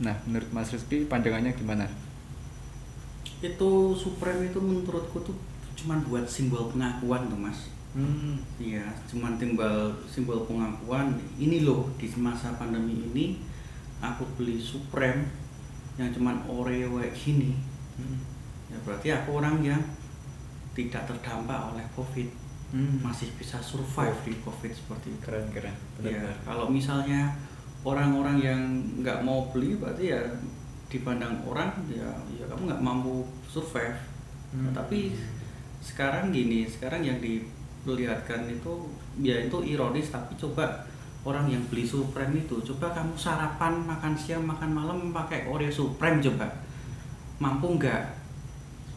nah 0.00 0.16
menurut 0.26 0.48
Mas 0.50 0.72
Rizky 0.72 1.04
pandangannya 1.04 1.52
gimana 1.52 1.86
Itu 3.40 3.70
Supreme 4.02 4.42
itu 4.52 4.58
menurutku 4.60 5.18
tuh 5.26 5.36
cuman 5.78 5.98
buat 6.08 6.24
simbol 6.28 6.62
pengakuan 6.72 7.22
tuh 7.32 7.40
mas. 7.40 7.58
hmm. 7.96 8.36
Iya, 8.60 8.84
cuman 9.08 9.32
timbal 9.40 9.76
simbol 10.12 10.44
pengakuan. 10.48 11.16
Ini 11.44 11.64
loh 11.66 11.88
di 11.96 12.06
masa 12.20 12.48
pandemi 12.60 12.94
ini 13.08 13.24
aku 14.08 14.22
beli 14.36 14.56
Supreme 14.60 15.22
yang 16.00 16.10
cuman 16.16 16.36
Oreo 16.48 17.00
kayak 17.00 17.14
gini. 17.16 17.50
Hmm. 17.96 18.18
Ya 18.70 18.78
berarti 18.80 19.08
aku 19.10 19.30
orang 19.36 19.60
yang 19.60 19.82
tidak 20.72 21.02
terdampak 21.04 21.74
oleh 21.74 21.84
COVID, 21.92 22.28
Hmm. 22.70 23.02
masih 23.02 23.26
bisa 23.34 23.58
survive 23.58 24.14
di 24.22 24.38
COVID 24.40 24.70
seperti 24.70 25.10
itu. 25.10 25.26
keren 25.26 25.50
keren 25.50 25.74
Ya, 25.98 26.22
benar 26.22 26.38
kalau 26.46 26.70
misalnya 26.70 27.34
orang-orang 27.82 28.38
yang 28.38 28.60
nggak 29.02 29.26
mau 29.26 29.50
beli 29.50 29.74
berarti 29.74 30.14
ya 30.14 30.22
dipandang 30.86 31.42
orang 31.42 31.74
ya 31.90 32.06
ya 32.30 32.46
kamu 32.46 32.70
nggak 32.70 32.82
mampu 32.82 33.26
survive. 33.42 33.98
Nah, 34.54 34.70
Hmm. 34.70 34.74
tapi 34.74 35.18
sekarang 35.82 36.30
gini, 36.30 36.62
sekarang 36.62 37.02
yang 37.02 37.18
diperlihatkan 37.18 38.46
itu 38.46 38.86
ya 39.18 39.34
itu 39.40 39.58
ironis 39.66 40.14
tapi 40.14 40.38
coba 40.38 40.86
orang 41.26 41.50
yang 41.50 41.62
beli 41.66 41.82
Supreme 41.82 42.38
itu 42.38 42.54
coba 42.62 42.94
kamu 42.94 43.18
sarapan, 43.18 43.82
makan 43.82 44.14
siang, 44.14 44.46
makan 44.46 44.70
malam 44.70 45.10
pakai 45.10 45.50
Oreo 45.50 45.68
Supreme 45.68 46.22
coba. 46.22 46.46
Mampu 47.42 47.66
nggak? 47.74 48.19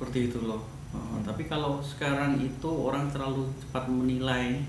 Seperti 0.04 0.36
itu 0.36 0.43
loh. 0.43 0.60
Uh, 0.91 1.16
tapi 1.24 1.47
kalau 1.47 1.80
sekarang 1.80 2.36
itu 2.36 2.68
orang 2.68 3.08
terlalu 3.08 3.47
cepat 3.56 3.88
menilai 3.88 4.60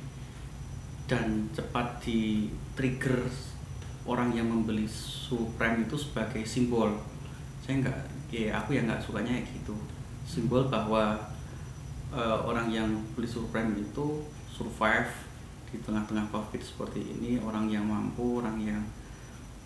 dan 1.10 1.50
cepat 1.50 1.98
di 2.06 2.46
trigger 2.78 3.26
orang 4.06 4.30
yang 4.30 4.46
membeli 4.46 4.86
Supreme 4.86 5.90
itu 5.90 5.98
sebagai 5.98 6.46
simbol. 6.46 6.94
Saya 7.66 7.82
nggak 7.82 7.98
ya 8.30 8.62
aku 8.62 8.78
yang 8.78 8.86
nggak 8.86 9.02
sukanya 9.02 9.42
kayak 9.42 9.58
gitu. 9.58 9.74
Simbol 10.22 10.70
bahwa 10.70 11.18
eh, 12.14 12.38
orang 12.46 12.70
yang 12.70 12.94
beli 13.18 13.26
Supreme 13.26 13.74
itu 13.74 14.22
survive 14.46 15.10
di 15.66 15.82
tengah-tengah 15.82 16.30
covid 16.30 16.62
seperti 16.62 17.02
ini 17.02 17.42
orang 17.42 17.66
yang 17.66 17.90
mampu 17.90 18.38
orang 18.38 18.54
yang 18.62 18.86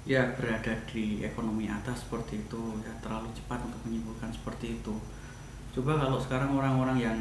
ya 0.08 0.32
berada 0.32 0.72
di 0.88 1.20
ekonomi 1.20 1.68
atas 1.68 2.08
seperti 2.08 2.40
itu 2.40 2.80
ya 2.80 2.96
terlalu 3.04 3.28
cepat 3.36 3.60
untuk 3.68 3.84
menyimpulkan 3.84 4.32
seperti 4.32 4.80
itu 4.80 4.96
coba 5.78 5.94
kalau 5.94 6.18
sekarang 6.18 6.50
orang-orang 6.58 6.98
yang 6.98 7.18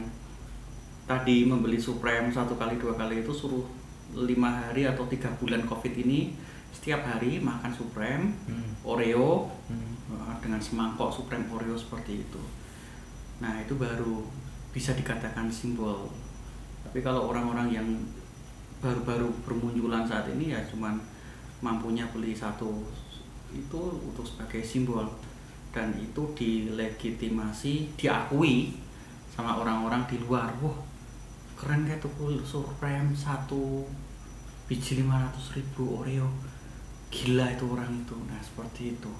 tadi 1.05 1.45
membeli 1.45 1.77
Supreme 1.77 2.33
satu 2.33 2.57
kali 2.57 2.81
dua 2.81 2.97
kali 2.97 3.21
itu 3.21 3.29
suruh 3.29 3.61
lima 4.17 4.49
hari 4.49 4.89
atau 4.89 5.05
tiga 5.05 5.29
bulan 5.37 5.61
covid 5.69 5.93
ini 5.93 6.33
setiap 6.73 7.05
hari 7.05 7.37
makan 7.37 7.69
Supreme 7.69 8.33
Hmm. 8.49 8.73
Oreo 8.81 9.45
Hmm. 9.69 9.93
uh, 10.09 10.33
dengan 10.41 10.57
semangkok 10.57 11.13
Supreme 11.13 11.45
Oreo 11.53 11.77
seperti 11.77 12.25
itu 12.25 12.41
nah 13.37 13.61
itu 13.61 13.77
baru 13.77 14.25
bisa 14.73 14.97
dikatakan 14.97 15.53
simbol 15.53 16.09
tapi 16.81 17.05
kalau 17.05 17.29
orang-orang 17.29 17.69
yang 17.69 17.87
baru-baru 18.81 19.29
bermunculan 19.45 20.09
saat 20.09 20.25
ini 20.33 20.57
ya 20.57 20.65
cuman 20.65 20.97
mampunya 21.61 22.09
beli 22.09 22.33
satu 22.33 22.89
itu 23.53 23.81
untuk 24.01 24.25
sebagai 24.25 24.65
simbol 24.65 25.05
dan 25.77 25.93
itu 26.01 26.33
dilegitimasi 26.33 27.93
diakui 27.93 28.73
sama 29.29 29.61
orang-orang 29.61 30.09
di 30.09 30.17
luar. 30.25 30.49
Wah 30.57 30.73
keren 31.53 31.85
kayak 31.85 32.01
tuh 32.01 32.33
Supreme 32.41 33.13
satu 33.13 33.85
biji 34.65 35.05
500 35.05 35.53
ribu 35.61 36.01
Oreo. 36.01 36.25
Gila 37.13 37.53
itu 37.53 37.65
orang 37.69 37.93
itu. 37.93 38.17
Nah 38.25 38.41
seperti 38.41 38.97
itu. 38.97 39.11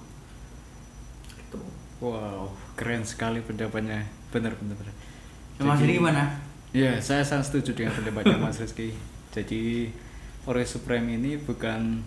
Itu 1.38 1.62
wow 2.02 2.50
keren 2.74 3.06
sekali 3.06 3.46
pendapatnya. 3.46 4.02
Benar 4.34 4.58
benar 4.58 4.74
benar. 4.82 4.96
Nah, 5.62 5.74
Mas 5.74 5.86
ini 5.86 6.02
gimana? 6.02 6.42
Ya, 6.74 6.98
saya 7.02 7.22
sangat 7.22 7.54
setuju 7.54 7.78
dengan 7.78 7.94
pendapatnya 8.02 8.38
Mas 8.42 8.58
Rizky. 8.58 8.98
Jadi 9.30 9.94
Oreo 10.50 10.66
Supreme 10.66 11.22
ini 11.22 11.38
bukan 11.38 12.02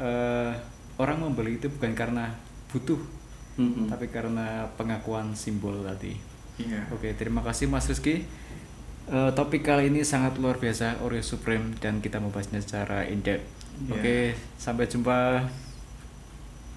eh, 0.00 0.52
orang 0.96 1.16
membeli 1.20 1.56
itu 1.56 1.68
bukan 1.68 1.92
karena 1.96 2.32
butuh, 2.68 3.00
Mm-mm. 3.60 3.86
tapi 3.92 4.08
karena 4.08 4.64
pengakuan 4.80 5.36
simbol 5.36 5.84
tadi. 5.84 6.16
iya 6.56 6.88
Oke, 6.88 7.12
terima 7.12 7.44
kasih 7.44 7.68
Mas 7.68 7.84
Rizky. 7.84 8.24
Eh, 9.10 9.30
topik 9.34 9.66
kali 9.66 9.90
ini 9.90 10.06
sangat 10.06 10.38
luar 10.38 10.56
biasa 10.56 11.02
Oreo 11.02 11.20
Supreme 11.20 11.74
dan 11.82 11.98
kita 11.98 12.22
membahasnya 12.22 12.62
secara 12.62 13.04
in-depth. 13.04 13.42
Iya. 13.90 13.92
Oke, 13.96 14.18
sampai 14.54 14.86
jumpa 14.86 15.44